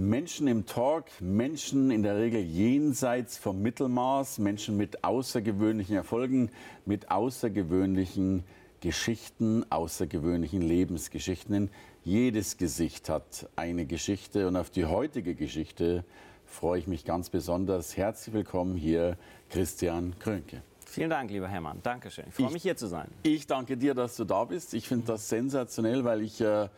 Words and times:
Menschen 0.00 0.48
im 0.48 0.64
Talk, 0.64 1.04
Menschen 1.20 1.90
in 1.90 2.02
der 2.02 2.16
Regel 2.16 2.40
jenseits 2.40 3.36
vom 3.36 3.60
Mittelmaß, 3.60 4.38
Menschen 4.38 4.78
mit 4.78 5.04
außergewöhnlichen 5.04 5.94
Erfolgen, 5.94 6.50
mit 6.86 7.10
außergewöhnlichen 7.10 8.42
Geschichten, 8.80 9.70
außergewöhnlichen 9.70 10.62
Lebensgeschichten. 10.62 11.68
Jedes 12.02 12.56
Gesicht 12.56 13.10
hat 13.10 13.46
eine 13.56 13.84
Geschichte 13.84 14.48
und 14.48 14.56
auf 14.56 14.70
die 14.70 14.86
heutige 14.86 15.34
Geschichte 15.34 16.02
freue 16.46 16.78
ich 16.78 16.86
mich 16.86 17.04
ganz 17.04 17.28
besonders. 17.28 17.98
Herzlich 17.98 18.34
willkommen 18.34 18.76
hier, 18.76 19.18
Christian 19.50 20.18
Krönke. 20.18 20.62
Vielen 20.86 21.10
Dank, 21.10 21.30
lieber 21.30 21.46
Hermann. 21.46 21.80
Dankeschön. 21.82 22.24
Ich 22.26 22.34
freue 22.36 22.46
ich, 22.46 22.52
mich 22.54 22.62
hier 22.62 22.76
zu 22.78 22.86
sein. 22.86 23.08
Ich 23.22 23.46
danke 23.46 23.76
dir, 23.76 23.92
dass 23.92 24.16
du 24.16 24.24
da 24.24 24.44
bist. 24.46 24.72
Ich 24.72 24.88
finde 24.88 25.08
das 25.08 25.28
sensationell, 25.28 26.04
weil 26.04 26.22
ich 26.22 26.40
äh, 26.40 26.70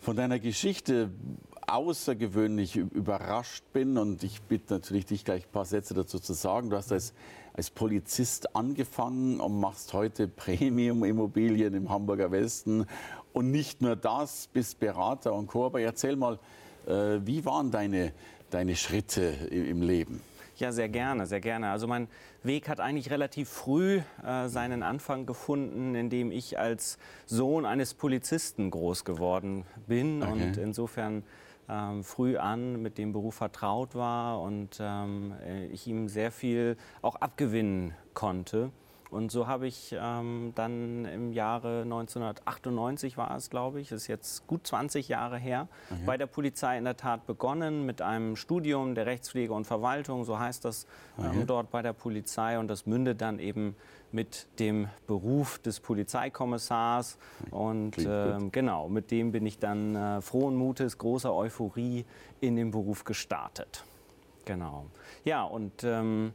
von 0.00 0.14
deiner 0.14 0.38
Geschichte 0.38 1.10
außergewöhnlich 1.72 2.76
überrascht 2.76 3.64
bin 3.72 3.98
und 3.98 4.22
ich 4.22 4.42
bitte 4.42 4.74
natürlich 4.74 5.06
dich 5.06 5.24
gleich 5.24 5.44
ein 5.46 5.52
paar 5.52 5.64
Sätze 5.64 5.94
dazu 5.94 6.18
zu 6.18 6.32
sagen. 6.32 6.70
Du 6.70 6.76
hast 6.76 6.92
als, 6.92 7.14
als 7.54 7.70
Polizist 7.70 8.54
angefangen 8.56 9.40
und 9.40 9.60
machst 9.60 9.92
heute 9.92 10.28
Premium-Immobilien 10.28 11.74
im 11.74 11.88
Hamburger 11.90 12.30
Westen 12.30 12.86
und 13.32 13.50
nicht 13.50 13.82
nur 13.82 13.96
das, 13.96 14.48
bist 14.52 14.80
Berater 14.80 15.32
und 15.32 15.46
Co. 15.46 15.66
Aber 15.66 15.80
erzähl 15.80 16.16
mal, 16.16 16.38
äh, 16.86 17.18
wie 17.24 17.44
waren 17.44 17.70
deine, 17.70 18.12
deine 18.50 18.76
Schritte 18.76 19.22
im 19.50 19.82
Leben? 19.82 20.20
Ja, 20.56 20.72
sehr 20.72 20.90
gerne, 20.90 21.26
sehr 21.26 21.40
gerne. 21.40 21.70
Also 21.70 21.86
mein 21.86 22.06
Weg 22.42 22.68
hat 22.68 22.80
eigentlich 22.80 23.10
relativ 23.10 23.48
früh 23.48 24.02
äh, 24.22 24.48
seinen 24.48 24.82
Anfang 24.82 25.24
gefunden, 25.24 25.94
indem 25.94 26.30
ich 26.30 26.58
als 26.58 26.98
Sohn 27.24 27.64
eines 27.64 27.94
Polizisten 27.94 28.70
groß 28.70 29.06
geworden 29.06 29.64
bin 29.86 30.22
okay. 30.22 30.32
und 30.32 30.56
insofern 30.58 31.22
ähm, 31.70 32.02
früh 32.04 32.36
an 32.36 32.82
mit 32.82 32.98
dem 32.98 33.12
Beruf 33.12 33.36
vertraut 33.36 33.94
war 33.94 34.40
und 34.40 34.78
ähm, 34.80 35.34
äh, 35.46 35.66
ich 35.66 35.86
ihm 35.86 36.08
sehr 36.08 36.32
viel 36.32 36.76
auch 37.00 37.16
abgewinnen 37.16 37.94
konnte. 38.12 38.70
Und 39.10 39.32
so 39.32 39.48
habe 39.48 39.66
ich 39.66 39.94
ähm, 39.98 40.52
dann 40.54 41.04
im 41.04 41.32
Jahre 41.32 41.82
1998 41.82 43.16
war 43.16 43.36
es, 43.36 43.50
glaube 43.50 43.80
ich, 43.80 43.90
ist 43.90 44.06
jetzt 44.06 44.46
gut 44.46 44.66
20 44.66 45.08
Jahre 45.08 45.36
her, 45.36 45.66
okay. 45.90 46.00
bei 46.06 46.16
der 46.16 46.26
Polizei 46.26 46.78
in 46.78 46.84
der 46.84 46.96
Tat 46.96 47.26
begonnen 47.26 47.84
mit 47.84 48.02
einem 48.02 48.36
Studium 48.36 48.94
der 48.94 49.06
Rechtspflege 49.06 49.52
und 49.52 49.64
Verwaltung, 49.64 50.24
so 50.24 50.38
heißt 50.38 50.64
das 50.64 50.86
okay. 51.16 51.40
ähm, 51.40 51.46
dort 51.46 51.70
bei 51.72 51.82
der 51.82 51.92
Polizei. 51.92 52.58
Und 52.58 52.68
das 52.68 52.86
mündet 52.86 53.20
dann 53.20 53.40
eben 53.40 53.74
mit 54.12 54.46
dem 54.58 54.88
Beruf 55.06 55.58
des 55.58 55.80
Polizeikommissars. 55.80 57.18
Und 57.50 57.98
äh, 57.98 58.38
genau, 58.50 58.88
mit 58.88 59.10
dem 59.10 59.32
bin 59.32 59.46
ich 59.46 59.58
dann 59.58 59.94
äh, 59.94 60.20
frohen 60.20 60.56
Mutes, 60.56 60.98
großer 60.98 61.34
Euphorie 61.34 62.04
in 62.40 62.56
den 62.56 62.70
Beruf 62.70 63.04
gestartet. 63.04 63.84
Genau. 64.44 64.86
Ja, 65.24 65.44
und 65.44 65.84
ähm, 65.84 66.32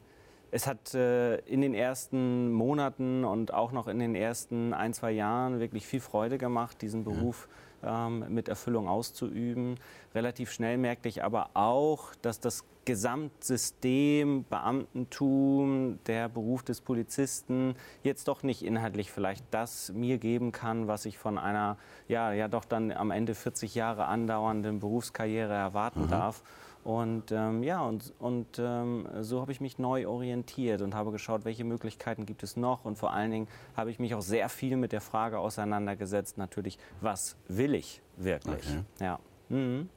es 0.51 0.67
hat 0.67 0.93
äh, 0.93 1.37
in 1.39 1.61
den 1.61 1.73
ersten 1.73 2.51
Monaten 2.51 3.25
und 3.25 3.53
auch 3.53 3.71
noch 3.71 3.87
in 3.87 3.99
den 3.99 4.15
ersten 4.15 4.73
ein, 4.73 4.93
zwei 4.93 5.11
Jahren 5.11 5.59
wirklich 5.59 5.85
viel 5.85 5.99
Freude 5.99 6.37
gemacht, 6.37 6.81
diesen 6.81 7.03
Beruf 7.03 7.49
ähm, 7.85 8.25
mit 8.29 8.49
Erfüllung 8.49 8.87
auszuüben. 8.87 9.75
Relativ 10.13 10.51
schnell 10.51 10.77
merkte 10.77 11.09
ich 11.09 11.23
aber 11.23 11.49
auch, 11.53 12.13
dass 12.21 12.39
das 12.39 12.63
Gesamtsystem, 12.85 14.45
Beamtentum, 14.47 15.99
der 16.05 16.29
Beruf 16.29 16.63
des 16.63 16.81
Polizisten 16.81 17.75
jetzt 18.03 18.27
doch 18.27 18.43
nicht 18.43 18.63
inhaltlich 18.63 19.11
vielleicht 19.11 19.43
das 19.51 19.91
mir 19.91 20.19
geben 20.19 20.51
kann, 20.51 20.87
was 20.87 21.05
ich 21.05 21.17
von 21.17 21.37
einer 21.37 21.77
ja, 22.07 22.31
ja 22.31 22.47
doch 22.47 22.63
dann 22.63 22.91
am 22.91 23.11
Ende 23.11 23.33
40 23.33 23.75
Jahre 23.75 24.05
andauernden 24.05 24.79
Berufskarriere 24.79 25.53
erwarten 25.53 26.03
mhm. 26.03 26.09
darf. 26.09 26.43
Und 26.85 27.31
ähm, 27.31 27.63
ja, 27.63 27.81
und, 27.81 28.13
und 28.19 28.59
ähm, 28.59 29.07
so 29.21 29.41
habe 29.41 29.51
ich 29.51 29.59
mich 29.59 29.79
neu 29.79 30.07
orientiert 30.07 30.83
und 30.83 30.93
habe 30.93 31.11
geschaut, 31.11 31.43
welche 31.43 31.63
Möglichkeiten 31.63 32.27
gibt 32.27 32.43
es 32.43 32.57
noch. 32.57 32.85
Und 32.85 32.95
vor 32.99 33.11
allen 33.11 33.31
Dingen 33.31 33.47
habe 33.75 33.89
ich 33.89 33.97
mich 33.97 34.13
auch 34.13 34.21
sehr 34.21 34.49
viel 34.49 34.77
mit 34.77 34.91
der 34.91 35.01
Frage 35.01 35.39
auseinandergesetzt, 35.39 36.37
natürlich, 36.37 36.77
was 37.01 37.37
will 37.47 37.73
ich 37.73 38.03
wirklich? 38.17 38.67
Okay. 38.67 38.83
Ja. 38.99 39.19
Mhm. 39.49 39.89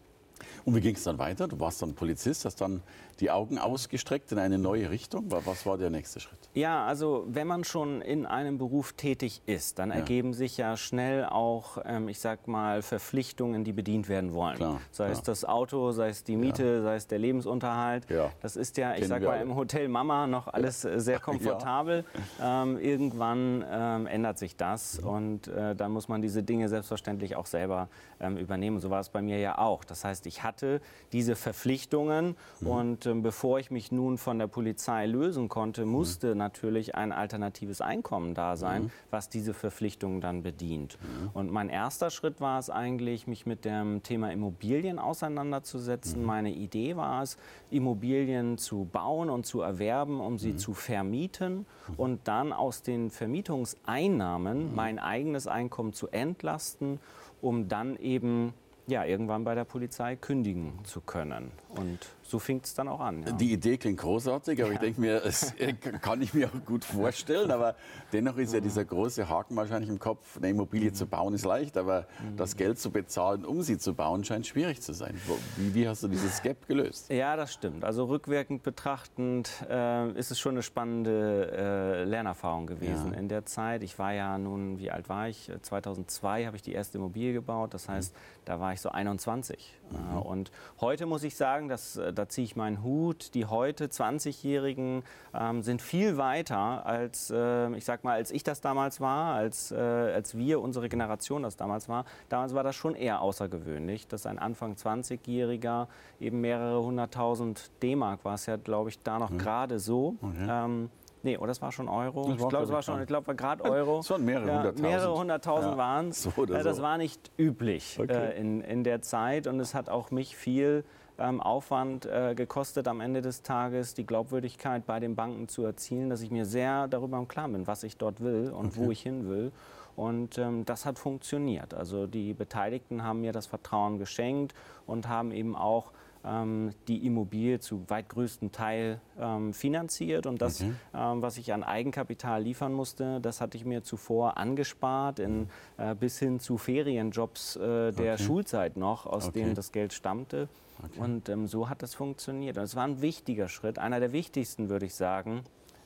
Und 0.65 0.75
wie 0.75 0.81
ging 0.81 0.94
es 0.94 1.04
dann 1.04 1.19
weiter? 1.19 1.49
Du 1.49 1.59
warst 1.60 1.82
dann 1.82 1.94
Polizist, 1.94 2.44
hast 2.44 2.60
dann 2.60 2.82
die 3.21 3.31
Augen 3.31 3.59
ausgestreckt 3.59 4.31
in 4.32 4.38
eine 4.38 4.59
neue 4.59 4.91
Richtung. 4.91 5.25
Was 5.28 5.66
war 5.66 5.76
der 5.76 5.91
nächste 5.91 6.21
Schritt? 6.21 6.38
Ja, 6.54 6.87
also 6.87 7.25
wenn 7.28 7.47
man 7.47 7.65
schon 7.65 8.00
in 8.00 8.26
einem 8.26 8.59
Beruf 8.59 8.93
tätig 8.93 9.43
ist, 9.47 9.78
dann 9.78 9.91
ja. 9.91 9.97
ergeben 9.97 10.34
sich 10.34 10.56
ja 10.56 10.76
schnell 10.76 11.25
auch, 11.25 11.78
ähm, 11.84 12.09
ich 12.09 12.21
sag 12.21 12.47
mal, 12.47 12.82
Verpflichtungen, 12.82 13.65
die 13.65 13.72
bedient 13.72 14.09
werden 14.09 14.32
wollen. 14.34 14.56
Klar, 14.56 14.81
sei 14.91 15.06
klar. 15.06 15.19
es 15.19 15.22
das 15.22 15.44
Auto, 15.44 15.91
sei 15.93 16.09
es 16.09 16.25
die 16.25 16.37
Miete, 16.37 16.65
ja. 16.65 16.82
sei 16.82 16.97
es 16.97 17.06
der 17.06 17.19
Lebensunterhalt. 17.19 18.09
Ja. 18.09 18.31
Das 18.41 18.56
ist 18.56 18.76
ja, 18.76 18.93
ich 18.93 19.00
Kennen 19.00 19.09
sag 19.09 19.22
mal, 19.22 19.41
im 19.41 19.56
Hotel 19.56 19.88
Mama 19.88 20.26
noch 20.26 20.49
alles 20.49 20.84
äh, 20.84 21.00
sehr 21.00 21.19
komfortabel. 21.20 22.05
Ähm, 22.41 22.78
irgendwann 22.78 23.65
ähm, 23.69 24.06
ändert 24.06 24.38
sich 24.38 24.56
das 24.56 24.99
und 24.99 25.49
äh, 25.49 25.75
dann 25.75 25.91
muss 25.93 26.09
man 26.09 26.22
diese 26.22 26.43
Dinge 26.43 26.69
selbstverständlich 26.69 27.37
auch 27.37 27.47
selber 27.47 27.88
ähm, 28.20 28.37
übernehmen. 28.37 28.81
So 28.81 28.91
war 28.91 29.00
es 29.00 29.09
bei 29.09 29.22
mir 29.22 29.38
ja 29.38 29.59
auch. 29.59 29.84
Das 29.84 30.05
heißt, 30.05 30.25
ich 30.28 30.43
hatte 30.44 30.81
diese 31.12 31.34
Verpflichtungen 31.34 32.37
mhm. 32.61 32.66
und 32.66 33.06
ähm, 33.06 33.22
bevor 33.22 33.59
ich 33.59 33.71
mich 33.71 33.91
nun 33.91 34.19
von 34.19 34.39
der 34.39 34.47
Polizei 34.47 35.06
lösen 35.06 35.49
konnte, 35.49 35.84
mhm. 35.84 35.93
musste 35.93 36.33
mhm. 36.33 36.39
natürlich 36.39 36.94
ein 36.94 37.11
alternatives 37.11 37.81
Einkommen 37.81 38.34
da 38.34 38.56
sein, 38.56 38.84
mhm. 38.84 38.91
was 39.11 39.28
diese 39.28 39.55
Verpflichtungen 39.55 40.21
dann 40.21 40.43
bedient. 40.43 40.99
Mhm. 41.00 41.31
Und 41.33 41.50
mein 41.50 41.69
erster 41.69 42.11
Schritt 42.11 42.41
war 42.41 42.59
es 42.59 42.71
eigentlich, 42.71 43.27
mich 43.27 43.47
mit 43.47 43.65
dem 43.65 44.03
Thema 44.03 44.31
Immobilien 44.31 44.99
auseinanderzusetzen. 44.99 46.21
Mhm. 46.21 46.27
Meine 46.27 46.53
Idee 46.53 46.97
war 46.97 47.22
es, 47.22 47.38
Immobilien 47.71 48.59
zu 48.59 48.88
bauen 48.93 49.31
und 49.31 49.47
zu 49.47 49.62
erwerben, 49.62 50.21
um 50.21 50.38
sie 50.38 50.56
zu 50.56 50.75
vermieten 50.75 51.67
und 51.97 52.28
dann 52.28 52.53
aus 52.53 52.83
den 52.83 53.11
Vermietungseinnahmen 53.11 54.75
mein 54.75 54.99
eigenes 54.99 55.47
Einkommen 55.47 55.93
zu 55.93 56.09
entlasten, 56.09 57.00
um 57.41 57.69
dann 57.69 57.97
eben 57.97 58.53
ja, 58.88 59.04
irgendwann 59.04 59.44
bei 59.44 59.54
der 59.54 59.65
Polizei 59.65 60.16
kündigen 60.16 60.72
zu 60.84 61.00
können. 61.00 61.53
Und 61.69 61.99
so 62.23 62.39
fing 62.39 62.61
es 62.62 62.75
dann 62.75 62.89
auch 62.89 63.01
an. 63.01 63.25
Ja. 63.25 63.33
Die 63.33 63.53
Idee 63.53 63.79
klingt 63.79 63.99
großartig, 63.99 64.61
aber 64.61 64.71
ja. 64.71 64.75
ich 64.75 64.81
denke 64.81 65.01
mir, 65.01 65.25
es 65.25 65.55
kann 66.01 66.21
ich 66.23 66.34
mir 66.34 66.49
auch 66.49 66.65
gut 66.67 66.84
vorstellen. 66.84 67.51
Aber 67.51 67.75
dennoch 68.12 68.37
ist 68.37 68.53
ja 68.53 68.61
dieser 68.61 68.84
große 68.84 69.29
Haken 69.29 69.56
wahrscheinlich 69.56 69.91
im 69.91 69.99
Kopf, 69.99 70.37
eine 70.37 70.51
Immobilie 70.51 70.91
mhm. 70.91 70.95
zu 70.95 71.06
bauen 71.06 71.34
ist 71.34 71.45
leicht, 71.45 71.77
aber 71.77 72.06
mhm. 72.23 72.37
das 72.37 72.56
Geld 72.56 72.79
zu 72.79 72.91
bezahlen, 72.91 73.45
um 73.45 73.62
sie 73.62 73.79
zu 73.79 73.95
bauen, 73.95 74.25
scheint 74.25 74.47
schwierig 74.47 74.81
zu 74.81 74.93
sein. 74.93 75.19
Wie, 75.56 75.75
wie 75.75 75.89
hast 75.89 76.03
du 76.03 76.09
dieses 76.09 76.43
Gap 76.43 76.67
gelöst? 76.67 77.11
Ja, 77.11 77.37
das 77.37 77.53
stimmt. 77.53 77.85
Also 77.85 78.05
rückwirkend 78.05 78.62
betrachtend 78.62 79.50
äh, 79.69 80.11
ist 80.12 80.31
es 80.31 80.39
schon 80.39 80.53
eine 80.53 80.62
spannende 80.62 81.50
äh, 81.53 82.05
Lernerfahrung 82.05 82.67
gewesen 82.67 83.12
ja. 83.12 83.19
in 83.19 83.29
der 83.29 83.47
Zeit. 83.47 83.83
Ich 83.83 83.99
war 83.99 84.12
ja 84.12 84.37
nun, 84.39 84.79
wie 84.79 84.91
alt 84.91 85.09
war 85.09 85.29
ich? 85.29 85.50
2002 85.62 86.47
habe 86.47 86.56
ich 86.56 86.62
die 86.62 86.73
erste 86.73 86.99
Immobilie 86.99 87.33
gebaut. 87.33 87.75
Das 87.75 87.89
heißt, 87.89 88.15
mhm. 88.15 88.19
da 88.45 88.61
war 88.61 88.73
ich 88.73 88.81
so 88.81 88.91
21. 88.91 89.78
Mhm. 89.90 90.19
Und 90.23 90.50
heute 90.81 91.06
muss 91.06 91.23
ich 91.23 91.37
sagen, 91.37 91.69
dass 91.69 91.96
äh, 91.96 92.12
da 92.12 92.29
ziehe 92.29 92.44
ich 92.44 92.56
meinen 92.56 92.82
Hut. 92.82 93.35
Die 93.35 93.46
heute 93.46 93.87
20-Jährigen 93.87 95.02
ähm, 95.35 95.62
sind 95.62 95.82
viel 95.82 96.17
weiter 96.17 96.87
als, 96.87 97.31
äh, 97.31 97.75
ich 97.75 97.85
sag 97.85 98.05
mal, 98.05 98.14
als 98.14 98.31
ich 98.31 98.44
das 98.44 98.61
damals 98.61 99.00
war, 99.00 99.35
als, 99.35 99.73
äh, 99.73 99.76
als 99.76 100.37
wir, 100.37 100.61
unsere 100.61 100.88
Generation 100.88 101.43
das 101.43 101.56
damals 101.56 101.88
war. 101.88 102.05
Damals 102.29 102.55
war 102.55 102.62
das 102.62 102.76
schon 102.76 102.94
eher 102.94 103.20
außergewöhnlich, 103.20 104.06
dass 104.08 104.26
ein 104.26 104.38
Anfang 104.38 104.75
20-Jähriger 104.75 105.88
eben 106.20 106.41
mehrere 106.41 106.82
hunderttausend 106.82 107.70
D-Mark 107.82 108.25
war 108.25 108.34
es 108.34 108.46
ja, 108.46 108.56
glaube 108.56 108.91
ich, 108.91 108.99
da 109.02 109.19
noch 109.19 109.31
mhm. 109.31 109.38
gerade 109.38 109.79
so. 109.79 110.17
Okay. 110.20 110.46
Ähm, 110.49 110.91
Nee, 111.29 111.37
oder 111.37 111.45
oh, 111.45 111.47
das 111.47 111.61
war 111.61 111.73
schon 111.73 111.91
Euro. 111.91 112.25
Das 112.25 112.41
ich 112.41 112.49
glaube, 112.49 112.65
es 112.65 112.73
war 112.73 112.83
schon, 112.83 113.01
ich 113.03 113.07
glaube, 113.07 113.35
gerade 113.37 113.63
Euro. 113.71 113.99
Es 113.99 114.09
waren 114.09 114.25
mehrere 114.25 114.47
ja, 114.47 114.55
hunderttausend. 114.55 114.81
Mehrere 114.81 115.19
hunderttausend 115.19 115.73
ja, 115.73 115.79
waren 115.79 116.09
es. 116.09 116.23
So 116.23 116.47
das 116.47 116.77
so. 116.79 116.83
war 116.83 116.97
nicht 116.97 117.31
üblich 117.39 117.99
okay. 118.01 118.31
äh, 118.31 118.41
in, 118.41 118.63
in 118.63 118.83
der 118.83 119.03
Zeit 119.03 119.47
und 119.47 119.61
es 119.61 119.75
hat 119.75 119.91
auch 119.91 120.11
mich 120.11 120.37
viel 120.37 120.85
ähm, 121.19 121.43
Aufwand 121.43 122.07
äh, 122.07 122.35
gekostet, 122.35 122.89
am 122.89 123.01
Ende 123.01 123.21
des 123.21 123.43
Tages 123.43 123.93
die 123.93 124.07
Glaubwürdigkeit 124.07 124.87
bei 124.87 125.01
den 125.01 125.17
Banken 125.17 125.49
zu 125.49 125.65
erzielen, 125.65 126.09
dass 126.09 126.23
ich 126.23 126.31
mir 126.31 126.47
sehr 126.47 126.89
darüber 126.89 127.19
im 127.19 127.29
Klaren 127.29 127.53
bin, 127.53 127.67
was 127.67 127.83
ich 127.83 127.99
dort 127.99 128.23
will 128.23 128.51
und 128.51 128.69
okay. 128.69 128.77
wo 128.77 128.91
ich 128.91 129.03
hin 129.03 129.29
will. 129.29 129.53
Und 129.97 130.39
ähm, 130.39 130.65
das 130.65 130.87
hat 130.87 130.99
funktioniert. 130.99 131.75
Also 131.75 132.07
die 132.07 132.33
Beteiligten 132.33 133.03
haben 133.03 133.21
mir 133.21 133.33
das 133.33 133.47
Vertrauen 133.47 133.99
geschenkt 133.99 134.55
und 134.87 135.09
haben 135.09 135.33
eben 135.33 135.57
auch 135.57 135.93
die 136.25 137.06
Immobilie 137.06 137.61
zu 137.61 137.88
weit 137.88 138.09
größten 138.09 138.53
Teil 138.53 139.00
ähm, 139.19 139.55
finanziert. 139.55 140.26
Und 140.26 140.43
das, 140.43 140.61
okay. 140.61 140.73
ähm, 140.94 141.23
was 141.23 141.38
ich 141.38 141.53
an 141.53 141.62
Eigenkapital 141.62 142.43
liefern 142.43 142.73
musste, 142.73 143.20
das 143.20 143.41
hatte 143.41 143.56
ich 143.56 143.65
mir 143.65 143.82
zuvor 143.82 144.37
angespart, 144.37 145.20
in, 145.20 145.49
äh, 145.79 145.94
bis 145.94 146.19
hin 146.19 146.41
zu 146.41 146.59
Ferienjobs 146.59 147.56
äh, 147.56 147.93
der 147.93 148.15
okay. 148.15 148.19
Schulzeit 148.19 148.76
noch, 148.76 149.06
aus 149.06 149.29
okay. 149.29 149.41
denen 149.41 149.55
das 149.55 149.73
Geld 149.73 149.93
stammte. 149.93 150.49
Und 150.97 151.29
ähm, 151.29 151.47
so 151.47 151.69
hat 151.69 151.82
das 151.82 151.94
funktioniert. 151.94 152.56
Und 152.56 152.65
es 152.65 152.76
war 152.76 152.85
ein 152.85 153.00
wichtiger 153.00 153.49
Schritt, 153.49 153.79
einer 153.79 154.00
der 154.00 154.12
wichtigsten, 154.12 154.69
würde 154.69 154.87
ich 154.87 154.94
sagen, 154.94 155.43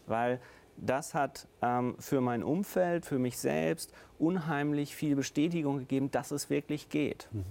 weil 0.07 0.41
das 0.77 1.15
hat 1.15 1.47
ähm, 1.61 1.97
für 1.99 2.21
mein 2.21 2.43
Umfeld, 2.43 3.07
für 3.07 3.19
mich 3.19 3.39
selbst 3.39 3.93
unheimlich 4.19 4.95
viel 4.95 5.17
Bestätigung 5.17 5.79
gegeben, 5.79 6.11
dass 6.11 6.31
es 6.31 6.51
wirklich 6.51 6.89
geht. 6.89 7.29
Mhm. 7.33 7.45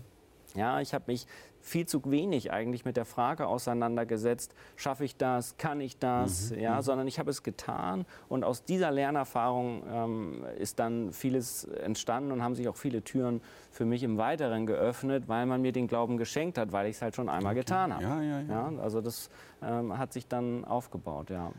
Ja, 0.56 0.82
ich 0.82 0.94
habe 0.94 1.06
mich 1.08 1.26
viel 1.62 1.86
zu 1.86 2.02
wenig 2.10 2.52
eigentlich 2.52 2.86
mit 2.86 2.98
der 2.98 3.06
Frage 3.06 3.46
auseinandergesetzt, 3.48 4.56
schaffe 4.76 5.06
ich 5.06 5.16
das, 5.16 5.58
kann 5.58 5.80
ich 5.80 6.00
das, 6.00 6.50
mhm. 6.52 6.60
ja, 6.60 6.78
mhm. 6.78 6.82
sondern 6.82 7.08
ich 7.08 7.20
habe 7.20 7.30
es 7.30 7.44
getan 7.44 8.08
und 8.30 8.44
aus 8.44 8.64
dieser 8.64 8.90
Lernerfahrung 8.92 9.84
ähm, 9.90 10.44
ist 10.58 10.80
dann 10.80 11.14
vieles 11.14 11.66
entstanden 11.66 12.32
und 12.32 12.42
haben 12.44 12.56
sich 12.56 12.68
auch 12.68 12.78
viele 12.78 13.04
Türen 13.04 13.42
für 13.70 13.86
mich 13.86 14.02
im 14.04 14.18
Weiteren 14.18 14.66
geöffnet, 14.66 15.26
weil 15.28 15.46
man 15.46 15.62
mir 15.62 15.72
den 15.72 15.88
Glauben 15.88 16.18
geschenkt 16.18 16.58
hat, 16.58 16.72
weil 16.72 16.88
ich 16.88 16.96
es 16.96 17.02
halt 17.02 17.16
schon 17.16 17.30
einmal 17.30 17.54
okay. 17.54 17.62
getan 17.62 17.94
habe. 17.94 18.04
Ja, 18.04 18.22
ja, 18.22 18.42
ja. 18.42 18.72
also 18.82 19.00
das 19.02 19.30
ähm, 19.62 19.96
hat 19.98 20.14
sich 20.14 20.28
dann 20.28 20.66
aufgebaut, 20.66 21.30
ja. 21.30 21.52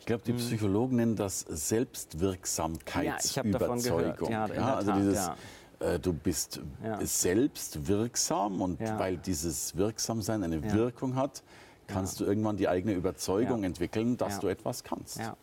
Ich 0.00 0.06
glaube, 0.06 0.24
die 0.26 0.32
mhm. 0.34 0.38
Psychologen 0.38 0.96
nennen 0.96 1.14
das 1.16 1.40
Selbstwirksamkeitsüberzeugung. 1.40 4.30
Ja, 4.30 4.46
ja, 4.48 4.54
ja, 4.54 4.74
also 4.74 4.90
Tat, 4.90 5.00
dieses 5.00 5.14
ja. 5.14 5.34
Äh, 5.84 5.98
du 5.98 6.12
bist 6.12 6.60
ja. 6.82 6.98
selbst 7.04 7.86
wirksam 7.86 8.60
und 8.60 8.80
ja. 8.80 8.98
weil 8.98 9.16
dieses 9.16 9.76
Wirksamsein 9.76 10.42
eine 10.42 10.56
ja. 10.56 10.72
Wirkung 10.72 11.16
hat, 11.16 11.42
kannst 11.86 12.20
du 12.20 12.24
irgendwann 12.24 12.56
die 12.56 12.68
eigene 12.68 12.94
Überzeugung 12.94 13.64
entwickeln, 13.64 14.16
dass 14.16 14.40
du 14.40 14.48
etwas 14.48 14.84
kannst. 14.84 15.18
Ja. 15.18 15.36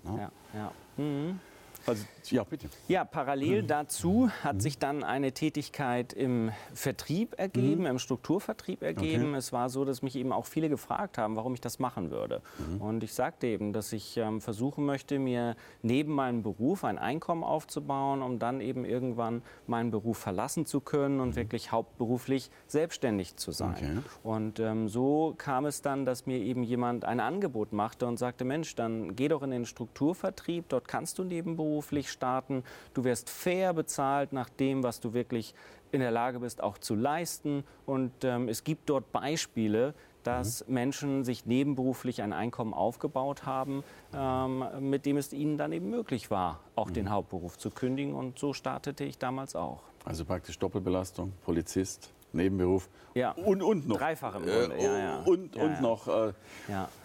Mhm. 0.97 1.39
Also, 1.87 2.05
ja, 2.29 2.43
bitte. 2.43 2.69
Ja, 2.87 3.03
parallel 3.03 3.63
mhm. 3.63 3.67
dazu 3.67 4.29
hat 4.43 4.55
mhm. 4.55 4.59
sich 4.59 4.77
dann 4.77 5.03
eine 5.03 5.31
Tätigkeit 5.31 6.13
im 6.13 6.51
Vertrieb 6.73 7.35
ergeben, 7.37 7.81
mhm. 7.81 7.87
im 7.87 7.99
Strukturvertrieb 7.99 8.83
ergeben. 8.83 9.29
Okay. 9.29 9.37
Es 9.37 9.51
war 9.51 9.69
so, 9.69 9.83
dass 9.85 10.01
mich 10.01 10.15
eben 10.15 10.31
auch 10.31 10.45
viele 10.45 10.69
gefragt 10.69 11.17
haben, 11.17 11.35
warum 11.35 11.53
ich 11.53 11.61
das 11.61 11.79
machen 11.79 12.11
würde. 12.11 12.41
Mhm. 12.59 12.81
Und 12.81 13.03
ich 13.03 13.13
sagte 13.13 13.47
eben, 13.47 13.73
dass 13.73 13.93
ich 13.93 14.17
ähm, 14.17 14.41
versuchen 14.41 14.85
möchte, 14.85 15.17
mir 15.19 15.55
neben 15.81 16.13
meinem 16.13 16.43
Beruf 16.43 16.83
ein 16.83 16.97
Einkommen 16.97 17.43
aufzubauen, 17.43 18.21
um 18.21 18.37
dann 18.37 18.61
eben 18.61 18.85
irgendwann 18.85 19.41
meinen 19.67 19.91
Beruf 19.91 20.17
verlassen 20.17 20.65
zu 20.65 20.81
können 20.81 21.19
und 21.19 21.29
mhm. 21.29 21.35
wirklich 21.35 21.71
hauptberuflich 21.71 22.51
selbstständig 22.67 23.37
zu 23.37 23.51
sein. 23.51 23.73
Okay. 23.75 23.97
Und 24.23 24.59
ähm, 24.59 24.87
so 24.87 25.33
kam 25.37 25.65
es 25.65 25.81
dann, 25.81 26.05
dass 26.05 26.25
mir 26.25 26.37
eben 26.37 26.63
jemand 26.63 27.05
ein 27.05 27.19
Angebot 27.19 27.73
machte 27.73 28.05
und 28.05 28.17
sagte, 28.17 28.45
Mensch, 28.45 28.75
dann 28.75 29.15
geh 29.15 29.27
doch 29.27 29.41
in 29.41 29.51
den 29.51 29.65
Strukturvertrieb, 29.65 30.65
dort 30.69 30.87
kannst 30.87 31.17
du 31.17 31.23
nebenberuflich 31.23 31.70
beruflich 31.71 32.11
starten. 32.11 32.63
Du 32.93 33.05
wirst 33.05 33.29
fair 33.29 33.73
bezahlt 33.73 34.33
nach 34.33 34.49
dem, 34.49 34.83
was 34.83 34.99
du 34.99 35.13
wirklich 35.13 35.55
in 35.93 36.01
der 36.01 36.11
Lage 36.11 36.39
bist, 36.39 36.61
auch 36.61 36.77
zu 36.77 36.95
leisten. 36.95 37.63
Und 37.85 38.11
ähm, 38.23 38.49
es 38.49 38.63
gibt 38.63 38.89
dort 38.89 39.11
Beispiele, 39.11 39.93
dass 40.23 40.67
mhm. 40.67 40.73
Menschen 40.73 41.23
sich 41.23 41.45
nebenberuflich 41.45 42.21
ein 42.21 42.33
Einkommen 42.33 42.73
aufgebaut 42.73 43.45
haben, 43.45 43.83
ähm, 44.13 44.65
mit 44.79 45.05
dem 45.05 45.17
es 45.17 45.33
ihnen 45.33 45.57
dann 45.57 45.71
eben 45.71 45.89
möglich 45.89 46.29
war, 46.29 46.59
auch 46.75 46.89
mhm. 46.89 46.93
den 46.93 47.09
Hauptberuf 47.09 47.57
zu 47.57 47.71
kündigen. 47.71 48.13
Und 48.13 48.37
so 48.37 48.53
startete 48.53 49.05
ich 49.05 49.17
damals 49.17 49.55
auch. 49.55 49.81
Also 50.03 50.25
praktisch 50.25 50.59
Doppelbelastung, 50.59 51.31
Polizist, 51.45 52.11
Nebenberuf 52.33 52.89
ja. 53.13 53.31
und, 53.31 53.61
und 53.61 53.87
noch. 53.87 53.97
Dreifach 53.97 54.35
im 54.35 54.43
Grunde, 54.43 54.75
äh, 54.75 54.83
ja, 54.83 54.97
ja. 54.97 55.19
Und, 55.21 55.55
und 55.55 55.71
ja, 55.71 55.81
noch 55.81 56.07
äh, 56.07 56.33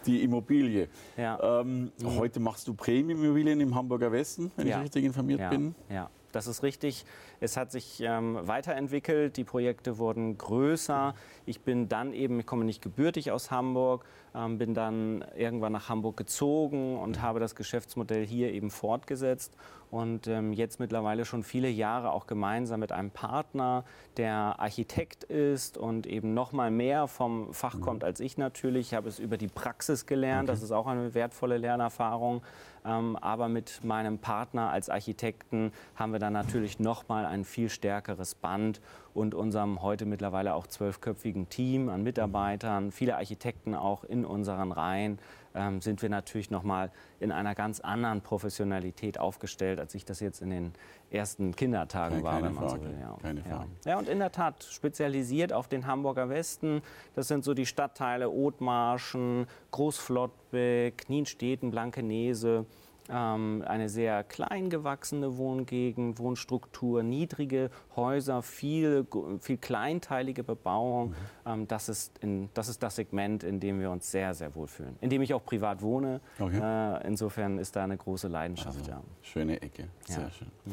die 0.07 0.23
Immobilie. 0.23 0.89
Ähm, 1.17 1.93
mhm. 1.99 2.17
Heute 2.19 2.41
machst 2.41 2.69
du 2.69 2.75
Prämienimmobilien 2.75 3.61
im 3.61 3.75
Hamburger 3.75 4.13
Westen, 4.13 4.53
wenn 4.57 4.67
ich 4.67 4.77
richtig 4.77 5.05
informiert 5.05 5.51
bin. 5.51 5.75
Ja, 5.89 6.11
das 6.33 6.47
ist 6.47 6.63
richtig. 6.63 7.05
Es 7.41 7.57
hat 7.57 7.71
sich 7.71 8.01
ähm, 8.01 8.39
weiterentwickelt, 8.43 9.37
die 9.37 9.45
Projekte 9.45 9.99
wurden 9.99 10.39
größer. 10.39 11.15
Ich 11.45 11.61
bin 11.61 11.89
dann 11.89 12.13
eben, 12.13 12.41
ich 12.41 12.47
komme 12.47 12.65
nicht 12.65 12.83
gebürtig 12.83 13.31
aus 13.31 13.51
Hamburg, 13.51 14.05
ähm, 14.35 14.59
bin 14.59 14.75
dann 14.75 15.25
irgendwann 15.37 15.73
nach 15.73 15.89
Hamburg 15.89 16.17
gezogen 16.17 16.99
und 16.99 17.23
habe 17.23 17.41
das 17.41 17.55
Geschäftsmodell 17.55 18.27
hier 18.27 18.53
eben 18.53 18.71
fortgesetzt 18.71 19.57
und 19.91 20.27
ähm, 20.27 20.53
jetzt 20.53 20.81
mittlerweile 20.81 21.25
schon 21.25 21.43
viele 21.43 21.69
Jahre 21.69 22.13
auch 22.13 22.27
gemeinsam 22.27 22.81
mit 22.81 22.93
einem 22.93 23.11
Partner, 23.11 23.85
der 24.17 24.57
Architekt 24.59 25.25
ist 25.25 25.79
und 25.79 26.07
eben 26.07 26.35
noch 26.35 26.53
mal 26.53 26.71
mehr 26.71 27.07
vom 27.07 27.53
Fach 27.53 27.77
mhm. 27.77 27.81
kommt 27.81 28.05
als 28.05 28.21
ich 28.21 28.37
natürlich. 28.37 28.89
Ich 28.89 28.95
habe 28.95 29.09
es 29.09 29.19
über 29.19 29.37
die 29.37 29.49
Praxis 29.49 30.07
gelernt, 30.07 30.49
das 30.49 30.63
ist 30.63 30.73
auch 30.73 30.87
eine 30.87 31.15
wertvolle 31.15 31.59
Lernerfahrung. 31.59 32.43
Ähm, 32.85 33.17
aber 33.17 33.49
mit 33.49 33.85
meinem 33.85 34.19
Partner 34.19 34.71
als 34.71 34.89
Architekten 34.89 35.73
haben 35.97 36.13
wir 36.13 36.21
dann 36.21 36.33
natürlich 36.33 36.79
noch 36.79 37.09
mal 37.09 37.26
ein 37.29 37.45
viel 37.45 37.69
stärkeres 37.69 38.35
Band 38.35 38.81
und 39.15 39.35
unserem 39.35 39.83
heute 39.83 40.07
mittlerweile 40.07 40.55
auch 40.55 40.67
zwölfköpfigen 40.67 41.49
Team 41.49 41.89
an 41.89 42.03
Mitarbeitern, 42.03 42.93
viele 42.93 43.17
Architekten 43.17 43.75
auch 43.75 44.05
in 44.05 44.25
unseren 44.25 44.73
Reihen, 44.73 45.19
ähm, 45.55 45.81
sind 45.81 46.03
wir 46.03 46.11
natürlich 46.11 46.51
noch 46.51 46.63
mal 46.63 46.91
in 47.19 47.33
einer 47.33 47.55
ganz 47.55 47.81
anderen 47.81 48.21
Professionalität 48.21 49.19
aufgestellt, 49.19 49.81
als 49.81 49.95
ich 49.95 50.05
das 50.05 50.21
jetzt 50.21 50.43
in 50.43 50.51
den 50.51 50.73
ersten 51.11 51.57
Kindertagen 51.57 52.17
keine, 52.17 52.25
war, 52.25 52.43
wenn 52.43 52.55
man 52.55 52.69
Frage. 52.69 52.83
so 52.83 52.89
will. 52.89 52.99
Ja. 53.01 53.17
Keine 53.23 53.43
Frage. 53.43 53.71
Ja. 53.85 53.91
ja, 53.93 53.99
und 53.99 54.09
in 54.09 54.19
der 54.19 54.33
Tat 54.33 54.65
spezialisiert 54.65 55.53
auf 55.53 55.67
den 55.69 55.87
Hamburger 55.87 56.29
Westen. 56.29 56.83
Das 57.15 57.29
sind 57.29 57.43
so 57.43 57.55
die 57.55 57.67
Stadtteile 57.67 58.31
Othmarschen, 58.31 59.47
Großflottbeck, 59.71 61.09
Nienstedten, 61.09 61.71
Blankenese 61.71 62.67
eine 63.09 63.89
sehr 63.89 64.25
klein 64.25 64.69
gewachsene 64.69 65.37
Wohngegend, 65.37 66.19
Wohnstruktur, 66.19 67.03
niedrige 67.03 67.71
Häuser, 67.95 68.43
viel, 68.43 69.07
viel 69.41 69.59
kleinteilige 69.59 70.43
Bebauung. 70.43 71.11
Mhm. 71.11 71.15
Ähm, 71.47 71.69
das, 71.69 71.89
ist 71.89 72.19
in, 72.19 72.49
das 72.55 72.69
ist 72.69 72.83
das 72.83 72.97
Segment, 72.97 73.45
in 73.45 73.61
dem 73.61 73.81
wir 73.81 73.91
uns 73.91 74.11
sehr, 74.11 74.35
sehr 74.35 74.55
wohlfühlen. 74.55 74.97
In 75.01 75.11
dem 75.11 75.23
ich 75.23 75.35
auch 75.35 75.45
privat 75.45 75.83
wohne. 75.83 76.21
Okay. 76.39 76.61
Äh, 76.61 77.07
insofern 77.07 77.59
ist 77.59 77.77
da 77.77 77.85
eine 77.85 77.97
große 77.97 78.29
Leidenschaft. 78.29 78.79
Also, 78.79 78.91
ja. 78.91 79.03
Schöne 79.23 79.63
Ecke, 79.63 79.89
sehr 80.05 80.23
ja. 80.23 80.31
schön. 80.31 80.49
Mhm. 80.65 80.73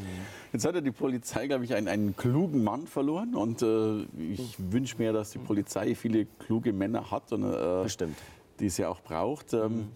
Jetzt 0.54 0.66
hat 0.66 0.76
ja 0.76 0.82
die 0.82 0.92
Polizei, 0.92 1.48
glaube 1.48 1.66
ich, 1.66 1.76
einen, 1.76 1.88
einen 1.88 2.16
klugen 2.16 2.64
Mann 2.64 2.88
verloren. 2.88 3.36
Und 3.36 3.62
äh, 3.62 4.04
ich 4.18 4.58
mhm. 4.58 4.74
wünsche 4.74 4.98
mir, 4.98 5.14
dass 5.14 5.32
die 5.32 5.40
Polizei 5.40 5.96
viele 5.96 6.26
kluge 6.26 6.74
Männer 6.74 7.12
hat 7.12 7.32
und 7.32 7.44
äh, 7.44 7.84
Bestimmt. 7.84 8.18
die 8.60 8.70
sie 8.70 8.86
auch 8.86 9.02
braucht. 9.02 9.54
Ähm, 9.54 9.62
mhm. 9.62 9.92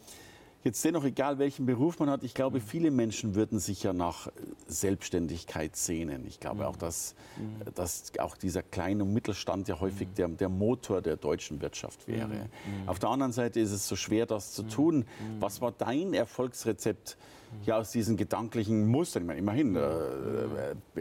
Jetzt 0.68 0.84
dennoch, 0.84 1.06
egal 1.06 1.40
welchen 1.40 1.66
Beruf 1.66 1.98
man 1.98 2.10
hat, 2.10 2.26
ich 2.26 2.34
glaube, 2.34 2.60
viele 2.60 2.92
Menschen 2.92 3.36
würden 3.36 3.58
sich 3.58 3.84
ja 3.84 3.94
nach 3.94 4.28
Selbstständigkeit 4.68 5.78
sehnen. 5.78 6.26
Ich 6.28 6.42
glaube 6.42 6.68
auch, 6.68 6.76
dass, 6.76 7.16
mhm. 7.38 7.74
dass 7.74 8.12
auch 8.20 8.36
dieser 8.36 8.64
kleine 8.64 9.06
Mittelstand 9.06 9.70
ja 9.70 9.80
häufig 9.80 10.10
der, 10.18 10.28
der 10.28 10.50
Motor 10.50 11.02
der 11.02 11.16
deutschen 11.16 11.62
Wirtschaft 11.62 12.06
wäre. 12.10 12.28
Mhm. 12.28 12.90
Auf 12.90 13.00
der 13.00 13.08
anderen 13.08 13.32
Seite 13.32 13.62
ist 13.62 13.72
es 13.72 13.88
so 13.88 13.96
schwer, 13.96 14.26
das 14.26 14.52
zu 14.52 14.64
tun. 14.64 15.06
Was 15.40 15.62
war 15.62 15.72
dein 15.72 16.14
Erfolgsrezept? 16.14 17.18
ja 17.66 17.78
aus 17.78 17.92
diesen 17.92 18.18
gedanklichen 18.18 18.88
Mustern, 18.88 19.24
ich 19.24 19.28
meine, 19.28 19.40
immerhin 19.40 19.76
äh, 19.76 19.80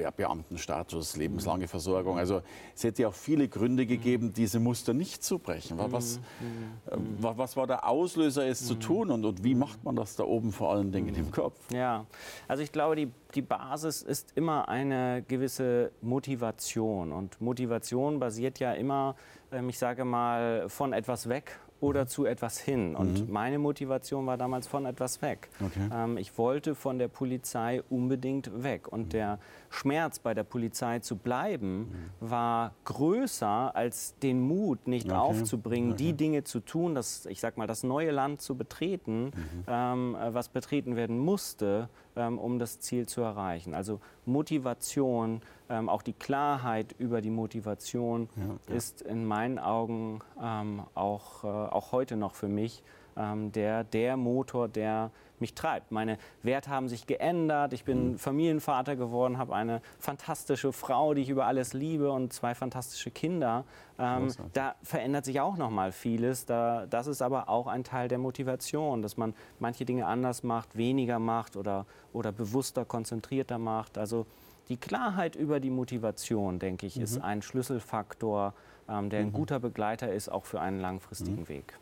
äh, 0.00 0.10
Beamtenstatus, 0.16 1.16
lebenslange 1.16 1.68
Versorgung, 1.68 2.18
also 2.18 2.42
es 2.74 2.84
hätte 2.84 3.02
ja 3.02 3.08
auch 3.08 3.14
viele 3.14 3.48
Gründe 3.48 3.86
gegeben, 3.86 4.32
diese 4.32 4.60
Muster 4.60 4.94
nicht 4.94 5.22
zu 5.22 5.38
brechen. 5.38 5.78
Was, 5.78 6.16
äh, 6.16 6.96
was 7.18 7.56
war 7.56 7.66
der 7.66 7.86
Auslöser, 7.88 8.46
es 8.46 8.66
zu 8.66 8.74
tun 8.74 9.10
und, 9.10 9.24
und 9.24 9.44
wie 9.44 9.54
macht 9.58 9.84
man 9.84 9.96
das 9.96 10.16
da 10.16 10.24
oben 10.24 10.52
vor 10.52 10.72
allen 10.72 10.92
Dingen 10.92 11.14
im 11.14 11.30
Kopf? 11.30 11.58
Ja, 11.72 12.06
also 12.48 12.62
ich 12.62 12.72
glaube, 12.72 12.96
die, 12.96 13.10
die 13.34 13.42
Basis 13.42 14.02
ist 14.02 14.32
immer 14.36 14.68
eine 14.68 15.24
gewisse 15.26 15.92
Motivation 16.02 17.12
und 17.12 17.40
Motivation 17.40 18.18
basiert 18.18 18.58
ja 18.58 18.72
immer, 18.72 19.16
ähm, 19.52 19.68
ich 19.68 19.78
sage 19.78 20.04
mal, 20.04 20.68
von 20.68 20.92
etwas 20.92 21.28
weg 21.28 21.58
oder 21.80 22.06
zu 22.06 22.24
etwas 22.24 22.58
hin. 22.58 22.94
Und 22.96 23.26
mhm. 23.26 23.32
meine 23.32 23.58
Motivation 23.58 24.26
war 24.26 24.36
damals 24.36 24.66
von 24.66 24.86
etwas 24.86 25.20
weg. 25.22 25.48
Okay. 25.64 25.88
Ähm, 25.92 26.16
ich 26.16 26.36
wollte 26.38 26.74
von 26.74 26.98
der 26.98 27.08
Polizei 27.08 27.82
unbedingt 27.90 28.62
weg. 28.62 28.88
Und 28.88 29.06
mhm. 29.06 29.08
der 29.10 29.38
Schmerz, 29.70 30.18
bei 30.18 30.34
der 30.34 30.44
Polizei 30.44 30.98
zu 31.00 31.16
bleiben, 31.16 31.78
mhm. 31.78 32.10
war 32.20 32.74
größer 32.84 33.74
als 33.74 34.18
den 34.18 34.40
Mut, 34.40 34.86
nicht 34.86 35.06
okay. 35.06 35.16
aufzubringen, 35.16 35.92
okay. 35.92 36.04
die 36.04 36.12
Dinge 36.12 36.44
zu 36.44 36.60
tun, 36.60 36.94
das, 36.94 37.26
ich 37.26 37.40
sag 37.40 37.56
mal, 37.56 37.66
das 37.66 37.82
neue 37.82 38.10
Land 38.10 38.40
zu 38.40 38.56
betreten, 38.56 39.26
mhm. 39.26 39.32
ähm, 39.66 40.16
was 40.30 40.48
betreten 40.48 40.96
werden 40.96 41.18
musste, 41.18 41.88
ähm, 42.16 42.38
um 42.38 42.58
das 42.58 42.80
Ziel 42.80 43.06
zu 43.06 43.20
erreichen. 43.20 43.74
Also 43.74 44.00
Motivation, 44.24 45.40
ähm, 45.68 45.88
auch 45.88 46.02
die 46.02 46.12
Klarheit 46.12 46.94
über 46.98 47.20
die 47.20 47.30
Motivation 47.30 48.28
ja, 48.36 48.42
ja. 48.68 48.74
ist 48.74 49.02
in 49.02 49.24
meinen 49.24 49.58
Augen 49.58 50.20
ähm, 50.42 50.82
auch, 50.94 51.44
äh, 51.44 51.46
auch 51.46 51.92
heute 51.92 52.16
noch 52.16 52.34
für 52.34 52.48
mich 52.48 52.82
ähm, 53.16 53.52
der, 53.52 53.84
der 53.84 54.16
Motor, 54.16 54.68
der 54.68 55.10
mich 55.40 55.54
treibt. 55.54 55.92
Meine 55.92 56.18
Werte 56.42 56.70
haben 56.70 56.88
sich 56.88 57.06
geändert. 57.06 57.72
Ich 57.72 57.84
bin 57.84 58.12
mhm. 58.12 58.18
Familienvater 58.18 58.96
geworden, 58.96 59.38
habe 59.38 59.54
eine 59.54 59.80
fantastische 59.98 60.72
Frau, 60.72 61.14
die 61.14 61.22
ich 61.22 61.28
über 61.28 61.46
alles 61.46 61.72
liebe 61.72 62.10
und 62.10 62.32
zwei 62.32 62.54
fantastische 62.54 63.10
Kinder. 63.10 63.64
Ähm, 63.98 64.28
da 64.52 64.74
verändert 64.82 65.24
sich 65.24 65.40
auch 65.40 65.56
noch 65.56 65.70
mal 65.70 65.92
vieles. 65.92 66.46
Da, 66.46 66.86
das 66.86 67.06
ist 67.06 67.22
aber 67.22 67.48
auch 67.48 67.66
ein 67.66 67.84
Teil 67.84 68.08
der 68.08 68.18
Motivation, 68.18 69.02
dass 69.02 69.16
man 69.16 69.34
manche 69.58 69.84
Dinge 69.84 70.06
anders 70.06 70.42
macht, 70.42 70.76
weniger 70.76 71.18
macht 71.18 71.56
oder, 71.56 71.86
oder 72.12 72.32
bewusster, 72.32 72.84
konzentrierter 72.84 73.58
macht. 73.58 73.98
Also 73.98 74.26
die 74.68 74.76
Klarheit 74.76 75.36
über 75.36 75.60
die 75.60 75.70
Motivation, 75.70 76.58
denke 76.58 76.86
ich, 76.86 76.96
mhm. 76.96 77.02
ist 77.02 77.18
ein 77.18 77.42
Schlüsselfaktor, 77.42 78.54
ähm, 78.88 79.10
der 79.10 79.20
ein 79.20 79.26
mhm. 79.26 79.32
guter 79.32 79.60
Begleiter 79.60 80.12
ist, 80.12 80.28
auch 80.28 80.44
für 80.44 80.60
einen 80.60 80.80
langfristigen 80.80 81.42
mhm. 81.42 81.48
Weg. 81.48 81.78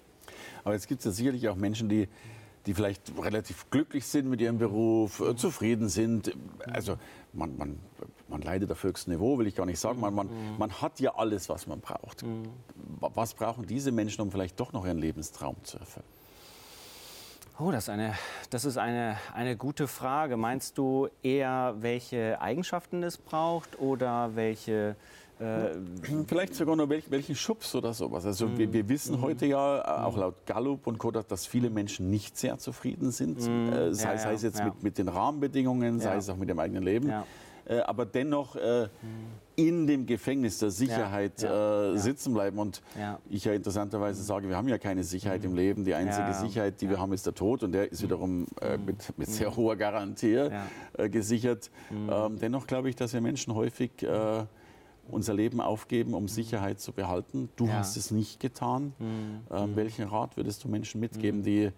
Aber 0.63 0.75
jetzt 0.75 0.89
gibt 0.89 1.01
es 1.01 1.05
ja 1.05 1.11
sicherlich 1.11 1.49
auch 1.49 1.57
Menschen, 1.57 1.89
die 1.89 2.09
die 2.67 2.75
vielleicht 2.75 3.13
relativ 3.19 3.69
glücklich 3.71 4.07
sind 4.07 4.29
mit 4.29 4.41
ihrem 4.41 4.59
Beruf, 4.59 5.21
äh, 5.21 5.37
zufrieden 5.37 5.89
sind. 5.89 6.35
Also 6.73 6.97
man, 7.33 7.57
man, 7.57 7.79
man 8.29 8.43
leidet 8.43 8.71
auf 8.73 8.83
höchstem 8.83 9.15
Niveau, 9.15 9.39
will 9.39 9.47
ich 9.47 9.55
gar 9.55 9.67
nicht 9.67 9.79
sagen. 9.79 10.01
Man, 10.01 10.15
man, 10.15 10.29
man 10.59 10.81
hat 10.81 11.01
ja 11.01 11.15
alles, 11.17 11.49
was 11.49 11.67
man 11.67 11.81
braucht. 11.81 12.25
Was 13.01 13.35
brauchen 13.35 13.67
diese 13.67 13.93
Menschen, 13.93 14.23
um 14.23 14.31
vielleicht 14.31 14.59
doch 14.61 14.73
noch 14.73 14.87
ihren 14.87 14.99
Lebenstraum 14.99 15.57
zu 15.63 15.79
erfüllen? 15.79 16.07
Oh, 17.59 17.71
das 17.71 17.85
ist, 17.85 17.91
eine, 17.91 18.15
das 18.51 18.65
ist 18.65 18.79
eine, 18.79 19.17
eine 19.33 19.57
gute 19.57 19.87
Frage. 19.87 20.37
Meinst 20.37 20.77
du 20.77 21.09
eher, 21.23 21.77
welche 21.79 22.41
Eigenschaften 22.41 23.05
es 23.05 23.17
braucht 23.17 23.79
oder 23.79 24.35
welche 24.35 24.97
Vielleicht 26.27 26.55
sogar 26.55 26.77
nur 26.77 26.89
welch, 26.89 27.11
welchen 27.11 27.35
Schubs 27.35 27.75
oder 27.75 27.93
sowas. 27.93 28.25
Also 28.25 28.57
wir, 28.57 28.73
wir, 28.73 28.89
wissen 28.89 29.17
mhm. 29.17 29.23
heute 29.23 29.47
ja, 29.47 29.81
äh, 29.81 30.05
auch 30.05 30.17
laut 30.17 30.47
Gallup 30.47 30.87
und 30.87 30.99
Co., 30.99 31.11
dass 31.11 31.47
viele 31.47 31.71
Menschen 31.71 32.09
nicht 32.11 32.37
sehr 32.37 32.59
zufrieden 32.59 33.11
sind. 33.11 33.41
Mhm. 33.41 33.73
Äh, 33.73 33.95
sei, 33.95 34.13
ja, 34.13 34.19
sei, 34.19 34.33
es 34.35 34.43
jetzt 34.43 34.61
ja. 34.61 34.67
mit, 34.67 34.83
mit, 34.83 34.99
den 34.99 35.09
Rahmenbedingungen, 35.09 35.99
sei 35.99 36.17
es 36.17 36.29
auch 36.29 36.37
mit 36.37 36.49
dem 36.49 36.59
eigenen 36.59 36.83
Leben. 36.83 37.13
Äh, 37.67 37.79
aber 37.81 38.05
dennoch 38.05 38.57
äh, 38.57 38.89
in 39.57 39.87
dem 39.87 40.07
Gefängnis 40.07 40.59
der 40.59 40.71
Sicherheit 40.71 41.43
äh, 41.43 41.97
sitzen 41.97 42.35
bleiben. 42.35 42.59
Und 42.59 42.83
ich 43.31 43.45
ja 43.45 43.53
interessanterweise 43.53 44.21
mhm. 44.21 44.27
sage, 44.27 44.49
wir 44.49 44.57
haben 44.57 44.69
ja 44.69 44.79
keine 44.79 45.05
Sicherheit 45.05 45.45
im 45.45 45.55
Leben. 45.55 45.85
Die 45.85 45.95
einzige 45.95 46.35
Sicherheit, 46.35 46.81
die 46.81 46.91
wir 46.91 46.99
haben, 46.99 47.13
ist 47.13 47.27
der 47.27 47.35
Tod. 47.35 47.63
Und 47.63 47.73
der 47.73 47.91
ist 47.91 48.03
wiederum 48.03 48.41
mhm. 48.41 48.47
mit, 48.85 49.19
mit, 49.19 49.29
sehr 49.29 49.55
hoher 49.55 49.77
Garantie 49.77 50.49
gesichert. 51.11 51.71
Ähm, 51.91 52.39
dennoch 52.39 52.67
glaube 52.67 52.89
ich, 52.91 52.97
dass 52.97 53.13
wir 53.13 53.21
Menschen 53.21 53.55
häufig 53.55 53.93
unser 55.11 55.35
Leben 55.35 55.61
aufgeben, 55.61 56.15
um 56.15 56.29
Sicherheit 56.29 56.81
zu 56.81 56.93
behalten. 56.93 57.49
Du 57.57 57.67
ja. 57.67 57.75
hast 57.75 57.97
es 57.97 58.11
nicht 58.11 58.41
getan. 58.41 58.93
Mhm. 58.99 59.41
Ähm, 59.51 59.77
welchen 59.77 60.09
Rat 60.09 60.37
würdest 60.37 60.65
du 60.65 60.69
Menschen 60.69 61.01
mitgeben, 61.01 61.41
mhm. 61.41 61.45
die, 61.45 61.71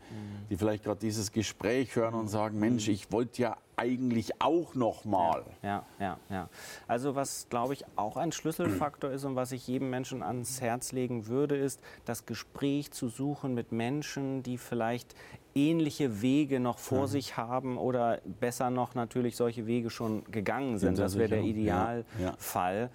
die 0.51 0.57
vielleicht 0.57 0.85
gerade 0.85 1.01
dieses 1.01 1.33
Gespräch 1.33 1.95
hören 1.97 2.15
und 2.15 2.29
sagen, 2.29 2.59
Mensch, 2.59 2.89
ich 2.89 3.13
wollte 3.13 3.43
ja 3.43 3.57
eigentlich 3.77 4.41
auch 4.41 4.75
noch 4.75 5.05
mal. 5.05 5.45
Ja, 5.63 5.85
ja, 6.01 6.19
ja. 6.31 6.49
Also 6.89 7.15
was, 7.15 7.47
glaube 7.51 7.75
ich, 7.75 7.85
auch 7.95 8.17
ein 8.17 8.33
Schlüsselfaktor 8.33 9.11
ist 9.11 9.25
und 9.25 9.37
was 9.37 9.53
ich 9.53 9.67
jedem 9.69 9.91
Menschen 9.91 10.23
ans 10.23 10.61
Herz 10.61 10.93
legen 10.93 11.27
würde, 11.27 11.57
ist, 11.57 11.81
das 12.07 12.25
Gespräch 12.25 12.91
zu 12.91 13.09
suchen 13.09 13.55
mit 13.55 13.73
Menschen, 13.73 14.43
die 14.43 14.57
vielleicht 14.57 15.15
ähnliche 15.57 16.23
Wege 16.23 16.61
noch 16.61 16.79
vor 16.79 17.01
ja. 17.01 17.07
sich 17.07 17.37
haben 17.37 17.79
oder 17.79 18.21
besser 18.41 18.71
noch 18.71 18.95
natürlich 18.95 19.37
solche 19.37 19.67
Wege 19.67 19.91
schon 19.91 20.25
gegangen 20.31 20.79
sind. 20.79 20.99
Das 20.99 21.19
wäre 21.19 21.31
der 21.31 21.43
Idealfall. 21.43 22.83
Ja. 22.83 22.91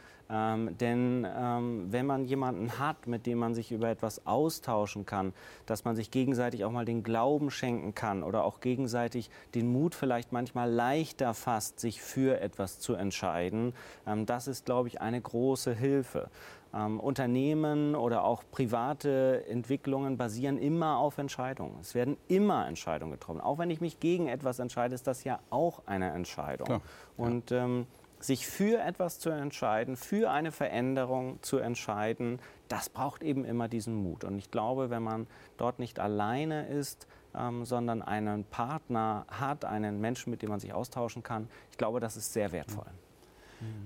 Ähm, 0.53 0.77
denn 0.77 1.27
ähm, 1.38 1.88
wenn 1.89 2.06
man 2.06 2.24
jemanden 2.24 2.80
hat, 2.80 3.06
mit 3.06 3.25
dem 3.25 3.38
man 3.38 3.53
sich 3.53 3.72
über 3.74 3.89
etwas 3.89 4.25
austauschen 4.25 5.06
kann, 5.06 5.34
dass 5.65 5.84
man 5.84 5.98
sich 5.98 6.10
gegenseitig 6.10 6.63
auch 6.63 6.72
mal 6.72 6.86
den 6.86 7.03
Glauben 7.03 7.51
schenken 7.51 7.94
kann 7.94 8.24
oder 8.24 8.46
auch 8.46 8.62
gegenseitig 8.62 9.30
den 9.56 9.70
Mut 9.70 9.94
vielleicht 9.94 10.32
manchmal 10.32 10.72
leichter 10.72 11.34
fasst, 11.34 11.82
sich 11.82 12.01
für 12.01 12.39
etwas 12.39 12.80
zu 12.80 12.94
entscheiden, 12.94 13.74
ähm, 14.08 14.25
das 14.25 14.48
ist, 14.48 14.65
glaube 14.65 14.88
ich, 14.88 15.01
eine 15.01 15.20
große 15.20 15.74
Hilfe. 15.74 16.30
Ähm, 16.74 17.00
Unternehmen 17.00 17.96
oder 17.96 18.24
auch 18.24 18.44
private 18.50 19.46
Entwicklungen 19.48 20.18
basieren 20.18 20.58
immer 20.58 20.98
auf 20.98 21.18
Entscheidungen. 21.18 21.78
Es 21.82 21.96
werden 21.96 22.18
immer 22.28 22.68
Entscheidungen 22.68 23.12
getroffen. 23.12 23.42
Auch 23.42 23.58
wenn 23.58 23.70
ich 23.70 23.82
mich 23.82 24.00
gegen 24.00 24.28
etwas 24.28 24.60
entscheide, 24.60 24.96
ist 24.96 25.06
das 25.06 25.24
ja 25.24 25.40
auch 25.50 25.82
eine 25.86 26.12
Entscheidung. 26.12 26.68
Klar. 26.68 26.82
Und 27.18 27.51
ähm, 27.51 27.88
sich 28.24 28.48
für 28.48 28.80
etwas 28.80 29.20
zu 29.20 29.30
entscheiden, 29.30 29.98
für 29.98 30.32
eine 30.32 30.51
Veränderung 30.51 31.40
zu 31.42 31.58
entscheiden, 31.58 32.40
das 32.68 32.90
braucht 32.90 33.24
eben 33.24 33.44
immer 33.44 33.68
diesen 33.68 33.96
Mut. 33.96 34.24
Und 34.24 34.38
ich 34.38 34.51
glaube, 34.51 34.90
wenn 34.90 35.04
man 35.04 35.28
dort 35.58 35.80
nicht 35.80 36.00
alleine 36.00 36.68
ist, 36.68 37.08
ähm, 37.36 37.66
sondern 37.66 38.01
einen 38.01 38.46
Partner 38.46 39.25
hat, 39.28 39.66
einen 39.66 40.00
Menschen, 40.00 40.32
mit 40.32 40.42
dem 40.42 40.50
man 40.50 40.60
sich 40.60 40.74
austauschen 40.74 41.24
kann, 41.24 41.50
ich 41.72 41.78
glaube, 41.78 42.00
das 42.00 42.16
ist 42.16 42.32
sehr 42.32 42.51
wertvoll. 42.51 42.88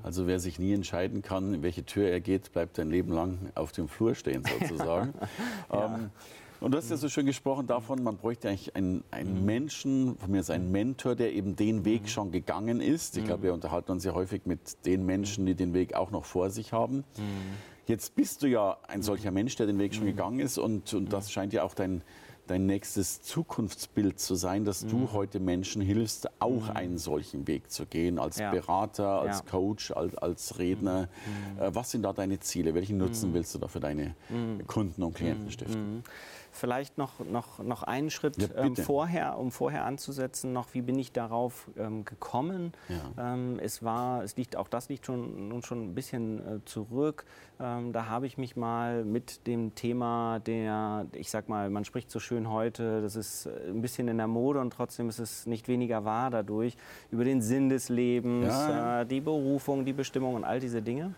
Also 0.03 0.27
wer 0.27 0.39
sich 0.39 0.60
nie 0.60 0.74
entscheiden 0.74 1.22
kann, 1.22 1.53
in 1.53 1.63
welche 1.63 1.86
Tür 1.86 2.10
er 2.10 2.22
geht, 2.22 2.51
bleibt 2.53 2.79
ein 2.79 2.89
Leben 2.89 3.12
lang 3.12 3.38
auf 3.55 3.72
dem 3.72 3.88
Flur 3.88 4.15
stehen 4.15 4.44
sozusagen. 4.60 5.13
ja. 5.74 5.96
ähm, 5.96 6.10
und 6.62 6.72
du 6.72 6.77
hast 6.77 6.89
ja 6.89 6.98
so 6.98 7.10
schön 7.10 7.25
gesprochen 7.25 7.67
davon, 7.67 8.01
man 8.01 8.17
bräuchte 8.17 8.50
eigentlich 8.50 8.75
einen, 8.75 9.03
einen 9.12 9.41
mhm. 9.41 9.46
Menschen, 9.46 10.17
von 10.17 10.32
mir 10.32 10.39
ist 10.39 10.50
ein 10.50 10.72
Mentor, 10.72 11.15
der 11.15 11.34
eben 11.34 11.55
den 11.55 11.86
Weg 11.86 12.03
mhm. 12.03 12.08
schon 12.08 12.32
gegangen 12.32 12.82
ist. 12.82 13.17
Ich 13.17 13.25
glaube, 13.25 13.44
wir 13.44 13.53
unterhalten 13.53 13.91
uns 13.91 14.03
ja 14.03 14.13
häufig 14.13 14.46
mit 14.46 14.86
den 14.86 15.05
Menschen, 15.05 15.46
die 15.46 15.55
den 15.55 15.74
Weg 15.74 15.96
auch 15.96 16.12
noch 16.12 16.25
vor 16.25 16.50
sich 16.50 16.72
haben. 16.72 17.03
Jetzt 17.88 18.15
bist 18.15 18.41
du 18.41 18.48
ja 18.48 18.77
ein 18.88 19.03
solcher 19.03 19.32
Mensch, 19.32 19.55
der 19.58 19.67
den 19.67 19.77
Weg 19.77 19.94
schon 19.94 20.05
gegangen 20.05 20.39
ist 20.39 20.58
und, 20.58 20.94
und 20.94 21.13
das 21.13 21.32
scheint 21.32 21.53
ja 21.53 21.63
auch 21.63 21.75
dein, 21.75 22.01
dein 22.47 22.65
nächstes 22.65 23.21
Zukunftsbild 23.21 24.19
zu 24.19 24.35
sein, 24.35 24.65
dass 24.65 24.83
mhm. 24.83 24.89
du 24.89 25.11
heute 25.13 25.39
Menschen 25.39 25.81
hilfst, 25.81 26.29
auch 26.39 26.69
mhm. 26.69 26.75
einen 26.75 26.97
solchen 26.97 27.47
Weg 27.47 27.71
zu 27.71 27.85
gehen, 27.85 28.19
als 28.19 28.37
ja. 28.37 28.51
Berater, 28.51 29.21
als 29.21 29.39
ja. 29.39 29.51
Coach, 29.51 29.91
als, 29.91 30.15
als 30.15 30.59
Redner. 30.59 31.09
Mhm. 31.57 31.61
Äh, 31.61 31.75
was 31.75 31.91
sind 31.91 32.03
da 32.03 32.13
deine 32.13 32.39
Ziele? 32.39 32.73
Welchen 32.73 32.97
Nutzen 32.97 33.29
mhm. 33.29 33.35
willst 33.35 33.55
du 33.55 33.59
da 33.59 33.67
für 33.67 33.79
deine 33.79 34.15
mhm. 34.29 34.65
Kunden 34.67 35.03
und 35.03 35.15
Klienten 35.15 35.51
stiften? 35.51 36.03
Vielleicht 36.55 36.97
noch, 36.97 37.19
noch, 37.19 37.59
noch 37.59 37.83
einen 37.83 38.09
Schritt 38.09 38.38
ja, 38.38 38.47
ähm, 38.55 38.75
vorher, 38.75 39.38
um 39.38 39.51
vorher 39.51 39.83
anzusetzen, 39.85 40.53
noch, 40.53 40.74
wie 40.74 40.81
bin 40.81 40.97
ich 40.97 41.12
darauf 41.12 41.69
ähm, 41.77 42.05
gekommen? 42.05 42.71
Ja. 42.88 43.33
Ähm, 43.33 43.59
es 43.62 43.83
war, 43.83 44.24
es 44.24 44.38
liegt, 44.38 44.55
auch 44.55 44.69
das 44.69 44.88
liegt 44.88 45.05
schon, 45.05 45.50
nun 45.50 45.63
schon 45.63 45.89
ein 45.89 45.95
bisschen 45.95 46.39
äh, 46.39 46.65
zurück. 46.65 47.25
Ähm, 47.59 47.91
da 47.91 48.07
habe 48.07 48.25
ich 48.25 48.38
mich 48.38 48.55
mal 48.55 49.03
mit 49.03 49.47
dem 49.47 49.75
Thema 49.75 50.39
der, 50.39 51.05
ich 51.13 51.29
sag 51.29 51.50
mal, 51.50 51.69
man 51.69 51.83
spricht 51.83 52.09
so 52.09 52.19
schön 52.19 52.50
heute, 52.50 53.01
das 53.01 53.15
ist 53.15 53.47
äh, 53.47 53.69
ein 53.69 53.81
bisschen 53.81 54.07
in 54.07 54.17
der 54.17 54.27
Mode 54.27 54.62
und 54.62 54.71
trotzdem 54.71 55.09
ist 55.09 55.19
es 55.19 55.45
nicht 55.45 55.67
weniger 55.67 56.05
wahr 56.05 56.29
dadurch, 56.29 56.77
über 57.12 57.25
den 57.25 57.41
Sinn 57.41 57.69
des 57.69 57.89
Lebens, 57.89 58.47
ja. 58.47 59.01
äh, 59.01 59.05
die 59.05 59.21
Berufung, 59.21 59.83
die 59.83 59.93
Bestimmung 59.93 60.35
und 60.35 60.45
all 60.45 60.59
diese 60.59 60.81
Dinge. 60.81 61.13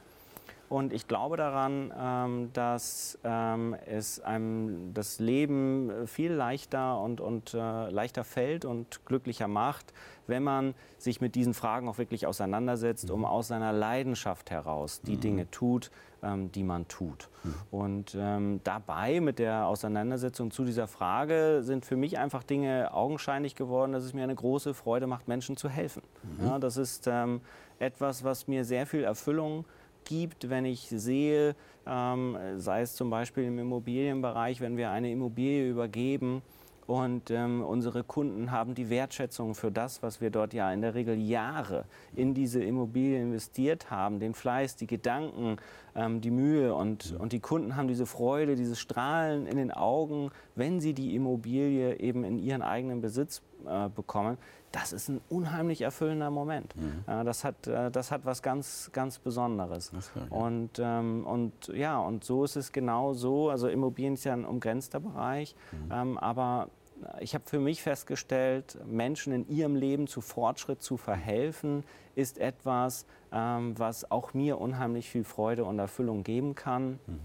Und 0.69 0.91
ich 0.91 1.07
glaube 1.07 1.37
daran, 1.37 1.93
ähm, 1.97 2.49
dass 2.53 3.17
ähm, 3.23 3.75
es 3.85 4.19
einem 4.19 4.93
das 4.93 5.19
Leben 5.19 6.07
viel 6.07 6.33
leichter 6.33 6.99
und, 6.99 7.21
und 7.21 7.53
äh, 7.53 7.89
leichter 7.89 8.25
fällt 8.25 8.65
und 8.65 9.05
glücklicher 9.05 9.47
macht, 9.47 9.93
wenn 10.27 10.43
man 10.43 10.73
sich 10.97 11.21
mit 11.21 11.35
diesen 11.35 11.53
Fragen 11.53 11.87
auch 11.87 11.97
wirklich 11.97 12.27
auseinandersetzt, 12.27 13.09
um 13.11 13.23
aus 13.23 13.47
seiner 13.47 13.71
Leidenschaft 13.71 14.51
heraus 14.51 15.01
die 15.01 15.15
mhm. 15.15 15.21
Dinge 15.21 15.51
tut, 15.51 15.89
ähm, 16.21 16.51
die 16.51 16.63
man 16.63 16.85
tut. 16.89 17.29
Mhm. 17.43 17.53
Und 17.71 18.17
ähm, 18.19 18.59
dabei 18.65 19.21
mit 19.21 19.39
der 19.39 19.67
Auseinandersetzung 19.67 20.51
zu 20.51 20.65
dieser 20.65 20.87
Frage 20.87 21.61
sind 21.63 21.85
für 21.85 21.95
mich 21.95 22.17
einfach 22.17 22.43
Dinge 22.43 22.93
augenscheinlich 22.93 23.55
geworden, 23.55 23.93
dass 23.93 24.03
es 24.03 24.13
mir 24.13 24.23
eine 24.23 24.35
große 24.35 24.73
Freude 24.73 25.07
macht, 25.07 25.29
Menschen 25.29 25.55
zu 25.55 25.69
helfen. 25.69 26.03
Mhm. 26.23 26.45
Ja, 26.45 26.59
das 26.59 26.75
ist 26.75 27.07
ähm, 27.07 27.39
etwas, 27.79 28.25
was 28.25 28.47
mir 28.47 28.65
sehr 28.65 28.85
viel 28.85 29.03
Erfüllung 29.03 29.63
gibt, 30.07 30.49
wenn 30.49 30.65
ich 30.65 30.89
sehe, 30.89 31.55
ähm, 31.85 32.37
sei 32.57 32.81
es 32.81 32.95
zum 32.95 33.09
Beispiel 33.09 33.43
im 33.43 33.59
Immobilienbereich, 33.59 34.61
wenn 34.61 34.77
wir 34.77 34.89
eine 34.89 35.11
Immobilie 35.11 35.69
übergeben 35.69 36.41
und 36.87 37.31
ähm, 37.31 37.63
unsere 37.63 38.05
Kunden 38.05 38.49
haben 38.51 38.73
die 38.73 38.89
Wertschätzung 38.89 39.55
für 39.55 39.71
das, 39.71 40.01
was 40.01 40.21
wir 40.21 40.29
dort 40.29 40.53
ja 40.53 40.71
in 40.71 40.81
der 40.81 40.95
Regel 40.95 41.19
Jahre 41.19 41.83
in 42.15 42.33
diese 42.33 42.63
Immobilie 42.63 43.21
investiert 43.21 43.91
haben, 43.91 44.19
den 44.21 44.33
Fleiß, 44.33 44.77
die 44.77 44.87
Gedanken, 44.87 45.57
ähm, 45.95 46.21
die 46.21 46.31
Mühe 46.31 46.73
und, 46.73 47.13
und 47.19 47.33
die 47.33 47.41
Kunden 47.41 47.75
haben 47.75 47.89
diese 47.89 48.05
Freude, 48.05 48.55
dieses 48.55 48.79
Strahlen 48.79 49.47
in 49.47 49.57
den 49.57 49.71
Augen, 49.71 50.31
wenn 50.55 50.79
sie 50.79 50.93
die 50.93 51.13
Immobilie 51.13 51.99
eben 51.99 52.23
in 52.23 52.39
ihren 52.39 52.61
eigenen 52.61 53.01
Besitz 53.01 53.41
äh, 53.67 53.89
bekommen 53.89 54.37
das 54.79 54.93
ist 54.93 55.09
ein 55.09 55.21
unheimlich 55.29 55.81
erfüllender 55.81 56.29
Moment. 56.29 56.75
Mhm. 56.75 57.03
Das, 57.25 57.43
hat, 57.43 57.67
äh, 57.67 57.89
das 57.91 58.11
hat 58.11 58.25
was 58.25 58.41
ganz, 58.41 58.89
ganz 58.93 59.19
Besonderes. 59.19 59.89
Klar, 59.89 60.27
ja. 60.29 60.37
Und, 60.37 60.71
ähm, 60.79 61.25
und 61.25 61.67
ja, 61.69 61.99
und 61.99 62.23
so 62.23 62.43
ist 62.43 62.55
es 62.55 62.71
genau 62.71 63.13
so. 63.13 63.49
Also 63.49 63.67
Immobilien 63.67 64.13
ist 64.13 64.23
ja 64.23 64.33
ein 64.33 64.45
umgrenzter 64.45 64.99
Bereich, 64.99 65.55
mhm. 65.71 65.91
ähm, 65.91 66.17
aber 66.17 66.69
ich 67.19 67.35
habe 67.35 67.43
für 67.47 67.59
mich 67.59 67.83
festgestellt, 67.83 68.77
Menschen 68.85 69.33
in 69.33 69.47
ihrem 69.49 69.75
Leben 69.75 70.07
zu 70.07 70.21
Fortschritt 70.21 70.81
zu 70.81 70.97
verhelfen, 70.97 71.83
ist 72.15 72.39
etwas, 72.39 73.05
ähm, 73.31 73.77
was 73.77 74.09
auch 74.09 74.33
mir 74.33 74.59
unheimlich 74.59 75.09
viel 75.09 75.23
Freude 75.23 75.65
und 75.65 75.77
Erfüllung 75.79 76.23
geben 76.23 76.55
kann. 76.55 76.99
Mhm. 77.05 77.19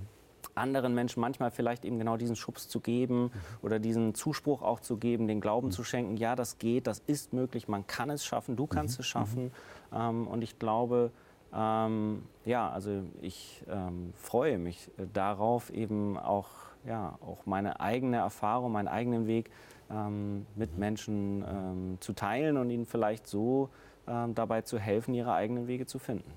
Anderen 0.54 0.94
Menschen 0.94 1.20
manchmal 1.20 1.50
vielleicht 1.50 1.84
eben 1.84 1.98
genau 1.98 2.16
diesen 2.16 2.36
Schubs 2.36 2.68
zu 2.68 2.80
geben 2.80 3.24
mhm. 3.24 3.30
oder 3.62 3.78
diesen 3.78 4.14
Zuspruch 4.14 4.62
auch 4.62 4.80
zu 4.80 4.96
geben, 4.96 5.26
den 5.26 5.40
Glauben 5.40 5.68
mhm. 5.68 5.72
zu 5.72 5.84
schenken, 5.84 6.16
ja, 6.16 6.36
das 6.36 6.58
geht, 6.58 6.86
das 6.86 7.00
ist 7.06 7.32
möglich, 7.32 7.68
man 7.68 7.86
kann 7.86 8.10
es 8.10 8.24
schaffen, 8.24 8.56
du 8.56 8.66
kannst 8.66 8.98
mhm. 8.98 9.02
es 9.02 9.06
schaffen. 9.06 9.44
Mhm. 9.44 9.96
Ähm, 9.96 10.26
und 10.28 10.42
ich 10.42 10.58
glaube, 10.58 11.10
ähm, 11.54 12.22
ja, 12.44 12.70
also 12.70 13.02
ich 13.20 13.64
ähm, 13.68 14.12
freue 14.16 14.58
mich 14.58 14.90
darauf, 15.12 15.70
eben 15.70 16.18
auch, 16.18 16.48
ja, 16.86 17.18
auch 17.20 17.46
meine 17.46 17.80
eigene 17.80 18.16
Erfahrung, 18.18 18.72
meinen 18.72 18.88
eigenen 18.88 19.26
Weg 19.26 19.50
ähm, 19.90 20.46
mit 20.54 20.74
mhm. 20.74 20.78
Menschen 20.78 21.44
ähm, 21.46 21.96
zu 22.00 22.12
teilen 22.12 22.56
und 22.56 22.70
ihnen 22.70 22.86
vielleicht 22.86 23.26
so 23.26 23.68
ähm, 24.08 24.34
dabei 24.34 24.62
zu 24.62 24.78
helfen, 24.78 25.14
ihre 25.14 25.32
eigenen 25.34 25.66
Wege 25.66 25.86
zu 25.86 25.98
finden. 25.98 26.30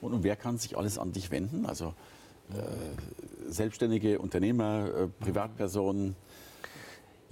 Und, 0.00 0.12
und 0.14 0.24
wer 0.24 0.36
kann 0.36 0.58
sich 0.58 0.76
alles 0.76 0.98
an 0.98 1.12
dich 1.12 1.30
wenden? 1.30 1.66
Also 1.66 1.94
äh, 2.50 3.50
selbstständige 3.50 4.18
Unternehmer, 4.18 4.86
äh, 4.86 5.08
Privatpersonen? 5.24 6.16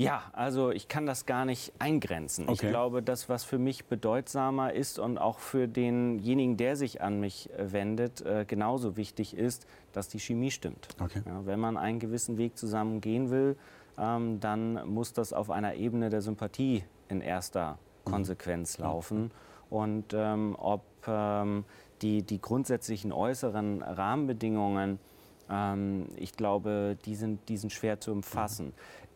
Ja, 0.00 0.22
also 0.32 0.70
ich 0.70 0.88
kann 0.88 1.04
das 1.04 1.26
gar 1.26 1.44
nicht 1.44 1.74
eingrenzen. 1.78 2.48
Okay. 2.48 2.52
Ich 2.54 2.70
glaube, 2.70 3.02
das, 3.02 3.28
was 3.28 3.44
für 3.44 3.58
mich 3.58 3.84
bedeutsamer 3.84 4.72
ist 4.72 4.98
und 4.98 5.18
auch 5.18 5.40
für 5.40 5.68
denjenigen, 5.68 6.56
der 6.56 6.76
sich 6.76 7.02
an 7.02 7.20
mich 7.20 7.50
äh, 7.50 7.70
wendet, 7.72 8.22
äh, 8.22 8.46
genauso 8.46 8.96
wichtig 8.96 9.36
ist, 9.36 9.66
dass 9.92 10.08
die 10.08 10.18
Chemie 10.18 10.50
stimmt. 10.50 10.88
Okay. 10.98 11.20
Ja, 11.26 11.44
wenn 11.44 11.60
man 11.60 11.76
einen 11.76 11.98
gewissen 11.98 12.38
Weg 12.38 12.56
zusammen 12.56 13.02
gehen 13.02 13.30
will, 13.30 13.56
ähm, 13.98 14.40
dann 14.40 14.88
muss 14.88 15.12
das 15.12 15.34
auf 15.34 15.50
einer 15.50 15.74
Ebene 15.74 16.08
der 16.08 16.22
Sympathie 16.22 16.82
in 17.10 17.20
erster 17.20 17.72
mhm. 18.06 18.10
Konsequenz 18.10 18.78
mhm. 18.78 18.84
laufen. 18.84 19.30
Und 19.68 20.14
ähm, 20.14 20.56
ob 20.58 20.82
ähm, 21.06 21.66
die, 22.02 22.22
die 22.22 22.40
grundsätzlichen 22.40 23.12
äußeren 23.12 23.82
Rahmenbedingungen, 23.82 24.98
ähm, 25.50 26.06
ich 26.16 26.32
glaube, 26.32 26.96
die 27.04 27.14
sind, 27.14 27.48
die 27.48 27.56
sind 27.56 27.72
schwer 27.72 28.00
zu 28.00 28.12
umfassen. 28.12 28.66
Mhm. 28.66 28.72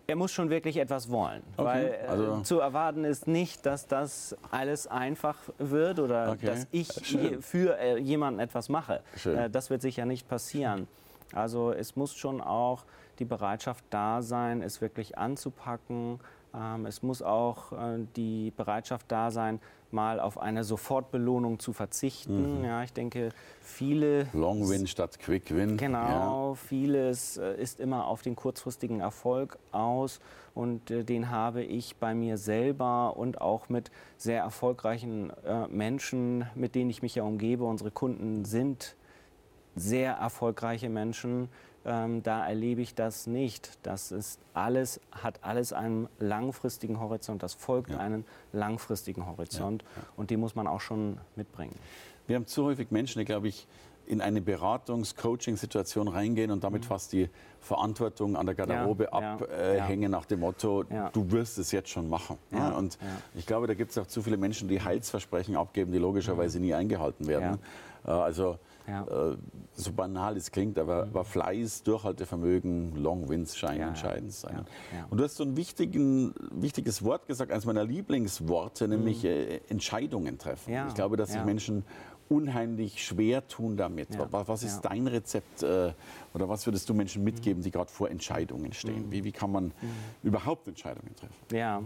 Er 0.06 0.16
muss 0.16 0.32
schon 0.32 0.50
wirklich 0.50 0.76
etwas 0.76 1.10
wollen, 1.10 1.42
okay. 1.56 1.64
weil 1.66 1.86
äh, 1.86 2.06
also 2.06 2.40
zu 2.42 2.58
erwarten 2.58 3.04
ist 3.04 3.26
nicht, 3.26 3.64
dass 3.64 3.86
das 3.86 4.36
alles 4.50 4.86
einfach 4.86 5.38
wird 5.56 5.98
oder 5.98 6.32
okay. 6.32 6.46
dass 6.46 6.66
ich 6.72 6.88
Schön. 7.02 7.40
für 7.40 7.78
äh, 7.78 7.98
jemanden 7.98 8.38
etwas 8.38 8.68
mache. 8.68 9.00
Äh, 9.24 9.48
das 9.48 9.70
wird 9.70 9.80
sicher 9.80 10.04
nicht 10.04 10.28
passieren. 10.28 10.88
Also 11.32 11.72
es 11.72 11.96
muss 11.96 12.14
schon 12.14 12.42
auch 12.42 12.84
die 13.18 13.24
Bereitschaft 13.24 13.84
da 13.90 14.20
sein, 14.20 14.62
es 14.62 14.80
wirklich 14.80 15.16
anzupacken. 15.16 16.20
Ähm, 16.54 16.86
es 16.86 17.02
muss 17.02 17.22
auch 17.22 17.72
äh, 17.72 18.06
die 18.16 18.52
Bereitschaft 18.56 19.10
da 19.10 19.30
sein, 19.30 19.60
mal 19.94 20.20
auf 20.20 20.38
eine 20.38 20.64
Sofortbelohnung 20.64 21.58
zu 21.58 21.72
verzichten. 21.72 22.58
Mhm. 22.58 22.64
Ja, 22.64 22.82
ich 22.82 22.92
denke, 22.92 23.30
viele. 23.62 24.26
Long 24.34 24.68
Win 24.68 24.86
statt 24.86 25.18
Quick 25.18 25.54
Win. 25.54 25.76
Genau, 25.76 26.50
ja. 26.50 26.54
vieles 26.54 27.38
äh, 27.38 27.54
ist 27.54 27.80
immer 27.80 28.06
auf 28.06 28.20
den 28.20 28.36
kurzfristigen 28.36 29.00
Erfolg 29.00 29.58
aus 29.72 30.20
und 30.54 30.90
äh, 30.90 31.04
den 31.04 31.30
habe 31.30 31.62
ich 31.62 31.96
bei 31.96 32.14
mir 32.14 32.36
selber 32.36 33.16
und 33.16 33.40
auch 33.40 33.68
mit 33.68 33.90
sehr 34.16 34.42
erfolgreichen 34.42 35.32
äh, 35.44 35.66
Menschen, 35.68 36.46
mit 36.54 36.74
denen 36.74 36.90
ich 36.90 37.00
mich 37.00 37.14
ja 37.14 37.22
umgebe. 37.22 37.64
Unsere 37.64 37.90
Kunden 37.90 38.44
sind 38.44 38.96
sehr 39.76 40.12
erfolgreiche 40.14 40.88
Menschen 40.88 41.48
ähm, 41.84 42.22
da 42.22 42.46
erlebe 42.46 42.80
ich 42.80 42.94
das 42.94 43.26
nicht. 43.26 43.78
Das 43.82 44.12
ist 44.12 44.40
alles, 44.54 45.00
hat 45.10 45.38
alles 45.42 45.72
einen 45.72 46.08
langfristigen 46.18 47.00
Horizont. 47.00 47.42
Das 47.42 47.54
folgt 47.54 47.90
ja. 47.90 47.98
einem 47.98 48.24
langfristigen 48.52 49.26
Horizont 49.26 49.82
ja. 49.82 50.02
Und 50.16 50.30
den 50.30 50.40
muss 50.40 50.54
man 50.54 50.66
auch 50.66 50.80
schon 50.80 51.18
mitbringen. 51.36 51.74
Wir 52.26 52.36
haben 52.36 52.46
zu 52.46 52.64
häufig 52.64 52.90
Menschen, 52.90 53.18
die, 53.18 53.24
glaube 53.26 53.48
ich, 53.48 53.66
in 54.06 54.20
eine 54.20 54.40
Beratungs-Coaching-Situation 54.40 56.08
reingehen 56.08 56.50
und 56.50 56.64
damit 56.64 56.82
mhm. 56.82 56.88
fast 56.88 57.12
die 57.12 57.28
Verantwortung 57.60 58.36
an 58.36 58.46
der 58.46 58.54
Garderobe 58.54 59.12
abhängen 59.12 60.02
ja, 60.02 60.08
nach 60.08 60.26
dem 60.26 60.40
Motto, 60.40 60.84
du 61.12 61.30
wirst 61.30 61.58
es 61.58 61.72
jetzt 61.72 61.88
schon 61.88 62.08
machen. 62.08 62.38
und 62.76 62.98
ich 63.34 63.46
glaube, 63.46 63.66
da 63.66 63.74
gibt 63.74 63.90
es 63.90 63.98
auch 63.98 64.06
zu 64.06 64.22
viele 64.22 64.36
Menschen, 64.36 64.68
die 64.68 64.82
Heilsversprechen 64.82 65.56
abgeben, 65.56 65.92
die 65.92 65.98
logischerweise 65.98 66.58
mhm. 66.58 66.66
nie 66.66 66.74
eingehalten 66.74 67.26
werden. 67.26 67.58
Äh, 68.06 68.10
also 68.10 68.58
ja. 68.86 69.02
Äh, 69.02 69.36
so 69.76 69.92
banal 69.92 70.36
es 70.36 70.50
klingt, 70.52 70.78
aber, 70.78 71.04
aber 71.04 71.24
Fleiß, 71.24 71.84
Durchhaltevermögen, 71.84 72.96
Long 72.96 73.28
Wins 73.30 73.56
scheinen 73.56 73.80
ja, 73.80 73.88
entscheidend 73.88 74.32
sein. 74.32 74.66
Ja, 74.92 75.06
Und 75.08 75.18
du 75.18 75.24
hast 75.24 75.36
so 75.36 75.44
ein 75.44 75.56
wichtiges 75.56 77.02
Wort 77.02 77.26
gesagt, 77.26 77.50
eines 77.50 77.64
meiner 77.64 77.84
Lieblingsworte, 77.84 78.86
nämlich 78.86 79.22
mhm. 79.24 79.30
äh, 79.30 79.60
Entscheidungen 79.68 80.38
treffen. 80.38 80.74
Ich 80.88 80.94
glaube, 80.94 81.16
dass 81.16 81.32
sich 81.32 81.42
Menschen 81.44 81.84
unheimlich 82.28 83.04
schwer 83.04 83.46
tun 83.46 83.76
damit. 83.76 84.08
Was 84.30 84.62
ist 84.62 84.80
dein 84.82 85.06
Rezept 85.06 85.62
äh, 85.62 85.92
oder 86.32 86.48
was 86.48 86.66
würdest 86.66 86.88
du 86.88 86.94
Menschen 86.94 87.22
mitgeben, 87.24 87.62
die 87.62 87.70
gerade 87.70 87.90
vor 87.90 88.10
Entscheidungen 88.10 88.72
stehen? 88.72 89.06
Mhm. 89.06 89.12
Wie, 89.12 89.24
wie 89.24 89.32
kann 89.32 89.52
man 89.52 89.66
mhm. 89.66 89.72
überhaupt 90.22 90.66
Entscheidungen 90.68 91.14
treffen? 91.16 91.34
Ja, 91.52 91.82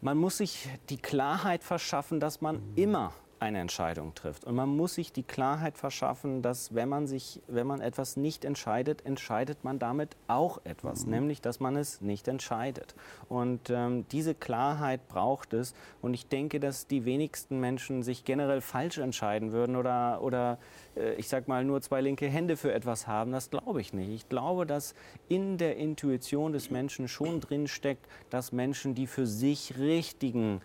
man 0.00 0.18
muss 0.18 0.38
sich 0.38 0.68
die 0.88 0.96
Klarheit 0.96 1.62
verschaffen, 1.62 2.20
dass 2.20 2.40
man 2.40 2.56
mhm. 2.56 2.72
immer 2.76 3.12
eine 3.42 3.58
Entscheidung 3.58 4.14
trifft. 4.14 4.44
Und 4.44 4.54
man 4.54 4.68
muss 4.68 4.94
sich 4.94 5.12
die 5.12 5.24
Klarheit 5.24 5.76
verschaffen, 5.76 6.42
dass 6.42 6.74
wenn 6.74 6.88
man 6.88 7.06
sich, 7.06 7.42
wenn 7.48 7.66
man 7.66 7.80
etwas 7.80 8.16
nicht 8.16 8.44
entscheidet, 8.44 9.04
entscheidet 9.04 9.64
man 9.64 9.80
damit 9.80 10.16
auch 10.28 10.60
etwas, 10.64 11.04
mhm. 11.04 11.12
nämlich 11.12 11.40
dass 11.40 11.58
man 11.58 11.76
es 11.76 12.00
nicht 12.00 12.28
entscheidet. 12.28 12.94
Und 13.28 13.68
ähm, 13.70 14.06
diese 14.12 14.34
Klarheit 14.34 15.08
braucht 15.08 15.52
es. 15.54 15.74
Und 16.00 16.14
ich 16.14 16.28
denke, 16.28 16.60
dass 16.60 16.86
die 16.86 17.04
wenigsten 17.04 17.58
Menschen 17.58 18.04
sich 18.04 18.24
generell 18.24 18.60
falsch 18.60 18.98
entscheiden 18.98 19.50
würden 19.50 19.74
oder, 19.74 20.22
oder 20.22 20.58
äh, 20.96 21.14
ich 21.14 21.28
sag 21.28 21.48
mal, 21.48 21.64
nur 21.64 21.82
zwei 21.82 22.00
linke 22.00 22.28
Hände 22.28 22.56
für 22.56 22.72
etwas 22.72 23.08
haben. 23.08 23.32
Das 23.32 23.50
glaube 23.50 23.80
ich 23.80 23.92
nicht. 23.92 24.10
Ich 24.10 24.28
glaube, 24.28 24.66
dass 24.66 24.94
in 25.28 25.58
der 25.58 25.76
Intuition 25.76 26.52
des 26.52 26.70
Menschen 26.70 27.08
schon 27.08 27.40
drin 27.40 27.66
steckt, 27.66 28.06
dass 28.30 28.52
Menschen 28.52 28.94
die 28.94 29.08
für 29.08 29.26
sich 29.26 29.78
richtigen 29.78 30.60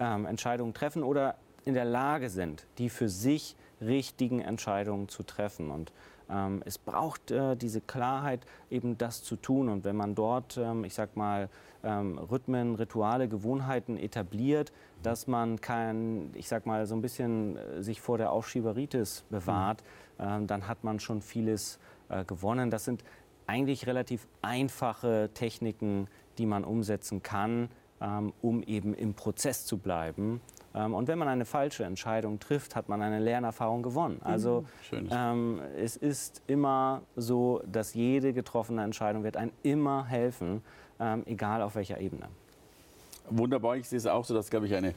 ähm, 0.00 0.24
Entscheidungen 0.24 0.72
treffen 0.72 1.02
oder 1.02 1.36
in 1.64 1.74
der 1.74 1.84
Lage 1.84 2.28
sind, 2.30 2.66
die 2.78 2.88
für 2.88 3.08
sich 3.08 3.56
richtigen 3.80 4.40
Entscheidungen 4.40 5.08
zu 5.08 5.22
treffen. 5.22 5.70
Und 5.70 5.92
ähm, 6.30 6.62
es 6.64 6.78
braucht 6.78 7.30
äh, 7.30 7.56
diese 7.56 7.80
Klarheit, 7.80 8.40
eben 8.70 8.96
das 8.98 9.22
zu 9.22 9.36
tun. 9.36 9.68
Und 9.68 9.84
wenn 9.84 9.96
man 9.96 10.14
dort, 10.14 10.56
ähm, 10.56 10.84
ich 10.84 10.94
sag 10.94 11.16
mal, 11.16 11.48
ähm, 11.84 12.18
Rhythmen, 12.18 12.76
Rituale, 12.76 13.28
Gewohnheiten 13.28 13.96
etabliert, 13.96 14.72
dass 15.02 15.26
man 15.26 15.60
kein, 15.60 16.30
ich 16.34 16.48
sag 16.48 16.64
mal, 16.64 16.86
so 16.86 16.94
ein 16.94 17.02
bisschen 17.02 17.56
äh, 17.56 17.82
sich 17.82 18.00
vor 18.00 18.18
der 18.18 18.30
Aufschieberitis 18.30 19.24
bewahrt, 19.30 19.82
mhm. 20.18 20.46
dann 20.46 20.68
hat 20.68 20.84
man 20.84 21.00
schon 21.00 21.20
vieles 21.20 21.78
äh, 22.08 22.24
gewonnen. 22.24 22.70
Das 22.70 22.84
sind 22.84 23.02
eigentlich 23.46 23.86
relativ 23.86 24.28
einfache 24.40 25.30
Techniken, 25.34 26.06
die 26.38 26.46
man 26.46 26.64
umsetzen 26.64 27.22
kann, 27.22 27.68
ähm, 28.00 28.32
um 28.40 28.62
eben 28.62 28.94
im 28.94 29.14
Prozess 29.14 29.66
zu 29.66 29.78
bleiben 29.78 30.40
ähm, 30.40 30.40
und 30.74 31.06
wenn 31.08 31.18
man 31.18 31.28
eine 31.28 31.44
falsche 31.44 31.84
Entscheidung 31.84 32.40
trifft, 32.40 32.76
hat 32.76 32.88
man 32.88 33.02
eine 33.02 33.18
Lernerfahrung 33.18 33.82
gewonnen. 33.82 34.16
Mhm. 34.16 34.26
Also 34.26 34.64
ähm, 35.10 35.60
es 35.76 35.96
ist 35.96 36.42
immer 36.46 37.02
so, 37.16 37.62
dass 37.70 37.94
jede 37.94 38.32
getroffene 38.32 38.82
Entscheidung 38.82 39.22
wird 39.22 39.36
einem 39.36 39.52
immer 39.62 40.06
helfen, 40.06 40.62
ähm, 40.98 41.22
egal 41.26 41.62
auf 41.62 41.74
welcher 41.74 42.00
Ebene. 42.00 42.28
Wunderbar, 43.28 43.76
ich 43.76 43.88
sehe 43.88 43.98
es 43.98 44.06
auch 44.06 44.24
so, 44.24 44.34
dass, 44.34 44.50
glaube 44.50 44.66
ich, 44.66 44.74
eine, 44.74 44.94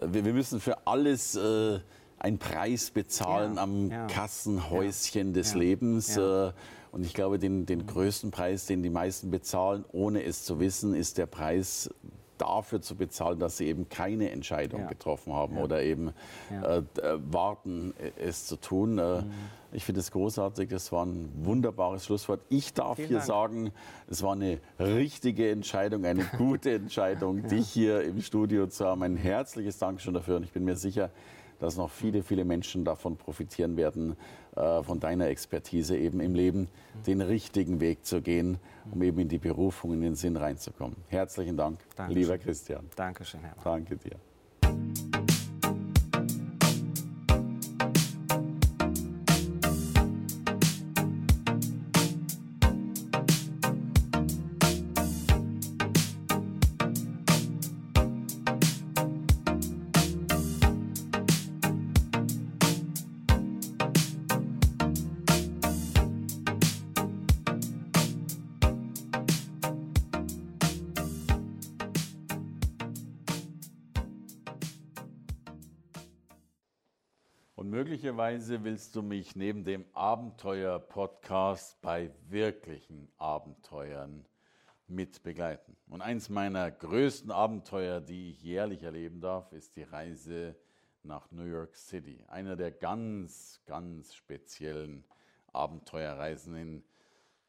wir, 0.00 0.24
wir 0.24 0.32
müssen 0.32 0.60
für 0.60 0.86
alles 0.86 1.34
äh, 1.34 1.80
einen 2.18 2.38
Preis 2.38 2.90
bezahlen 2.90 3.56
ja, 3.56 3.62
am 3.62 3.90
ja. 3.90 4.06
Kassenhäuschen 4.06 5.28
ja, 5.28 5.32
des 5.32 5.54
Lebens. 5.54 6.16
Äh, 6.16 6.52
und 6.92 7.04
ich 7.04 7.12
glaube, 7.12 7.38
den, 7.38 7.66
den 7.66 7.86
größten 7.86 8.30
Preis, 8.30 8.66
den 8.66 8.82
die 8.82 8.90
meisten 8.90 9.30
bezahlen, 9.30 9.84
ohne 9.92 10.22
es 10.24 10.44
zu 10.44 10.60
wissen, 10.60 10.94
ist 10.94 11.18
der 11.18 11.26
Preis 11.26 11.90
dafür 12.38 12.80
zu 12.80 12.96
bezahlen, 12.96 13.38
dass 13.38 13.56
sie 13.56 13.66
eben 13.66 13.88
keine 13.88 14.30
Entscheidung 14.30 14.82
ja. 14.82 14.86
getroffen 14.86 15.32
haben 15.32 15.56
ja. 15.56 15.62
oder 15.62 15.82
eben 15.82 16.12
ja. 16.50 16.76
äh, 16.76 16.78
äh 16.78 17.18
warten, 17.30 17.94
äh, 17.98 18.20
es 18.20 18.46
zu 18.46 18.56
tun. 18.56 18.98
Äh, 18.98 19.22
mhm. 19.22 19.30
Ich 19.72 19.84
finde 19.84 20.00
es 20.00 20.10
großartig, 20.10 20.70
das 20.70 20.90
war 20.92 21.04
ein 21.04 21.30
wunderbares 21.42 22.06
Schlusswort. 22.06 22.40
Ich 22.48 22.72
darf 22.72 22.96
Vielen 22.96 23.08
hier 23.08 23.18
Dank. 23.18 23.28
sagen, 23.28 23.72
es 24.08 24.22
war 24.22 24.32
eine 24.32 24.58
richtige 24.78 25.50
Entscheidung, 25.50 26.04
eine 26.04 26.24
gute 26.38 26.72
Entscheidung, 26.72 27.42
dich 27.48 27.68
hier 27.68 28.02
im 28.02 28.22
Studio 28.22 28.68
zu 28.68 28.86
haben. 28.86 29.02
Ein 29.02 29.16
herzliches 29.16 29.78
Dankeschön 29.78 30.14
dafür 30.14 30.36
und 30.36 30.44
ich 30.44 30.52
bin 30.52 30.64
mir 30.64 30.76
sicher, 30.76 31.10
dass 31.58 31.76
noch 31.76 31.90
viele, 31.90 32.22
viele 32.22 32.44
Menschen 32.44 32.84
davon 32.84 33.16
profitieren 33.16 33.76
werden, 33.76 34.16
äh, 34.56 34.82
von 34.82 35.00
deiner 35.00 35.28
Expertise 35.28 35.96
eben 35.96 36.20
im 36.20 36.34
Leben, 36.34 36.68
den 37.06 37.20
richtigen 37.20 37.80
Weg 37.80 38.04
zu 38.04 38.20
gehen, 38.22 38.58
um 38.90 39.02
eben 39.02 39.18
in 39.18 39.28
die 39.28 39.38
Berufung, 39.38 39.92
in 39.92 40.00
den 40.00 40.14
Sinn 40.14 40.36
reinzukommen. 40.36 40.96
Herzlichen 41.08 41.56
Dank, 41.56 41.80
Dankeschön. 41.96 42.22
lieber 42.22 42.38
Christian. 42.38 42.86
Dankeschön, 42.96 43.40
Herr. 43.40 43.56
Danke 43.62 43.96
dir. 43.96 44.16
Möglicherweise 77.76 78.64
willst 78.64 78.96
du 78.96 79.02
mich 79.02 79.36
neben 79.36 79.62
dem 79.62 79.84
Abenteuer-Podcast 79.92 81.78
bei 81.82 82.10
wirklichen 82.26 83.06
Abenteuern 83.18 84.24
mit 84.88 85.22
begleiten. 85.22 85.76
Und 85.90 86.00
eins 86.00 86.30
meiner 86.30 86.70
größten 86.70 87.30
Abenteuer, 87.30 88.00
die 88.00 88.30
ich 88.30 88.42
jährlich 88.42 88.82
erleben 88.82 89.20
darf, 89.20 89.52
ist 89.52 89.76
die 89.76 89.82
Reise 89.82 90.56
nach 91.02 91.30
New 91.30 91.44
York 91.44 91.76
City. 91.76 92.24
Einer 92.28 92.56
der 92.56 92.70
ganz, 92.70 93.60
ganz 93.66 94.14
speziellen 94.14 95.04
Abenteuerreisen 95.52 96.56
in 96.56 96.82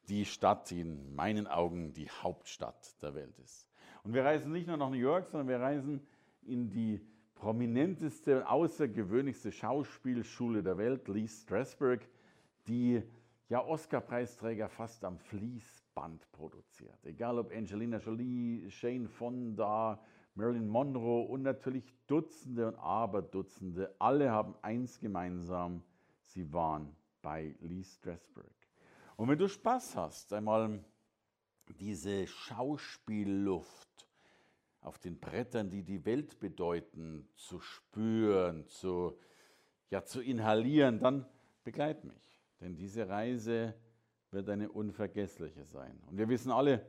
die 0.10 0.26
Stadt, 0.26 0.70
die 0.72 0.82
in 0.82 1.16
meinen 1.16 1.48
Augen 1.48 1.94
die 1.94 2.10
Hauptstadt 2.10 3.02
der 3.02 3.16
Welt 3.16 3.40
ist. 3.40 3.66
Und 4.04 4.14
wir 4.14 4.26
reisen 4.26 4.52
nicht 4.52 4.68
nur 4.68 4.76
nach 4.76 4.90
New 4.90 4.98
York, 4.98 5.30
sondern 5.30 5.48
wir 5.48 5.62
reisen 5.62 6.06
in 6.42 6.70
die 6.70 7.00
prominenteste 7.40 8.50
außergewöhnlichste 8.50 9.52
Schauspielschule 9.52 10.64
der 10.64 10.78
Welt, 10.78 11.08
Lee 11.08 11.28
Strasberg, 11.28 12.08
die 12.68 13.02
ja 13.50 13.64
Oscar-Preisträger 13.64 14.70
fast 14.70 15.06
am 15.06 15.20
Fließband 15.20 16.32
produziert. 16.32 17.06
Egal 17.06 17.40
ob 17.40 17.54
Angelina 17.56 17.98
Jolie, 17.98 18.70
Shane 18.70 19.08
Fonda, 19.08 20.02
Marilyn 20.36 20.68
Monroe 20.68 21.28
und 21.28 21.44
natürlich 21.44 21.94
Dutzende 22.08 22.68
und 22.68 22.76
Aberdutzende, 22.76 23.96
alle 24.00 24.32
haben 24.32 24.56
eins 24.62 25.00
gemeinsam, 25.00 25.84
sie 26.24 26.52
waren 26.52 26.96
bei 27.22 27.56
Lee 27.62 27.84
Strasberg. 27.84 28.54
Und 29.16 29.30
wenn 29.30 29.38
du 29.38 29.48
Spaß 29.48 29.96
hast, 29.96 30.34
einmal 30.34 30.84
diese 31.80 32.28
Schauspielluft 32.28 33.87
auf 34.82 35.00
den 35.00 35.20
Brettern, 35.20 35.70
die 35.70 35.84
die 35.84 36.06
Welt 36.06 36.40
bedeuten, 36.40 37.28
zu 37.36 37.60
spüren, 37.60 38.68
zu, 38.68 39.18
ja, 39.90 40.04
zu 40.04 40.22
inhalieren, 40.22 41.00
dann 41.00 41.26
begleit 41.64 42.04
mich. 42.04 42.42
Denn 42.62 42.76
diese 42.76 43.08
Reise 43.08 43.74
wird 44.32 44.50
eine 44.50 44.72
unvergessliche 44.72 45.66
sein. 45.66 46.00
Und 46.08 46.18
wir 46.18 46.30
wissen 46.30 46.52
alle, 46.52 46.86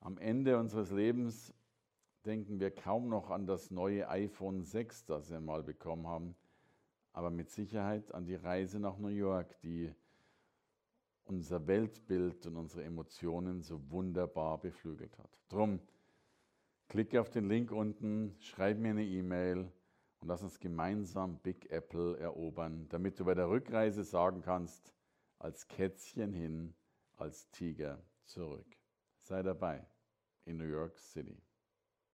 am 0.00 0.18
Ende 0.18 0.58
unseres 0.58 0.90
Lebens 0.90 1.54
denken 2.24 2.60
wir 2.60 2.70
kaum 2.70 3.08
noch 3.08 3.30
an 3.30 3.46
das 3.46 3.70
neue 3.70 4.08
iPhone 4.08 4.62
6, 4.62 5.06
das 5.06 5.30
wir 5.30 5.40
mal 5.40 5.62
bekommen 5.62 6.06
haben, 6.06 6.36
aber 7.12 7.30
mit 7.30 7.50
Sicherheit 7.50 8.12
an 8.14 8.26
die 8.26 8.34
Reise 8.34 8.78
nach 8.78 8.98
New 8.98 9.08
York, 9.08 9.58
die 9.60 9.92
unser 11.24 11.66
Weltbild 11.66 12.46
und 12.46 12.56
unsere 12.56 12.84
Emotionen 12.84 13.62
so 13.62 13.90
wunderbar 13.90 14.58
beflügelt 14.58 15.18
hat. 15.18 15.30
Drum, 15.48 15.80
klicke 16.88 17.20
auf 17.20 17.30
den 17.30 17.48
Link 17.48 17.70
unten, 17.70 18.36
schreib 18.40 18.78
mir 18.78 18.90
eine 18.90 19.04
E-Mail 19.04 19.70
und 20.20 20.28
lass 20.28 20.42
uns 20.42 20.58
gemeinsam 20.58 21.38
Big 21.38 21.70
Apple 21.70 22.18
erobern, 22.18 22.88
damit 22.88 23.20
du 23.20 23.24
bei 23.24 23.34
der 23.34 23.48
Rückreise 23.48 24.04
sagen 24.04 24.42
kannst, 24.42 24.92
als 25.38 25.68
Kätzchen 25.68 26.32
hin, 26.32 26.74
als 27.16 27.50
Tiger 27.50 28.02
zurück. 28.24 28.66
Sei 29.18 29.42
dabei 29.42 29.86
in 30.44 30.56
New 30.56 30.64
York 30.64 30.98
City. 30.98 31.40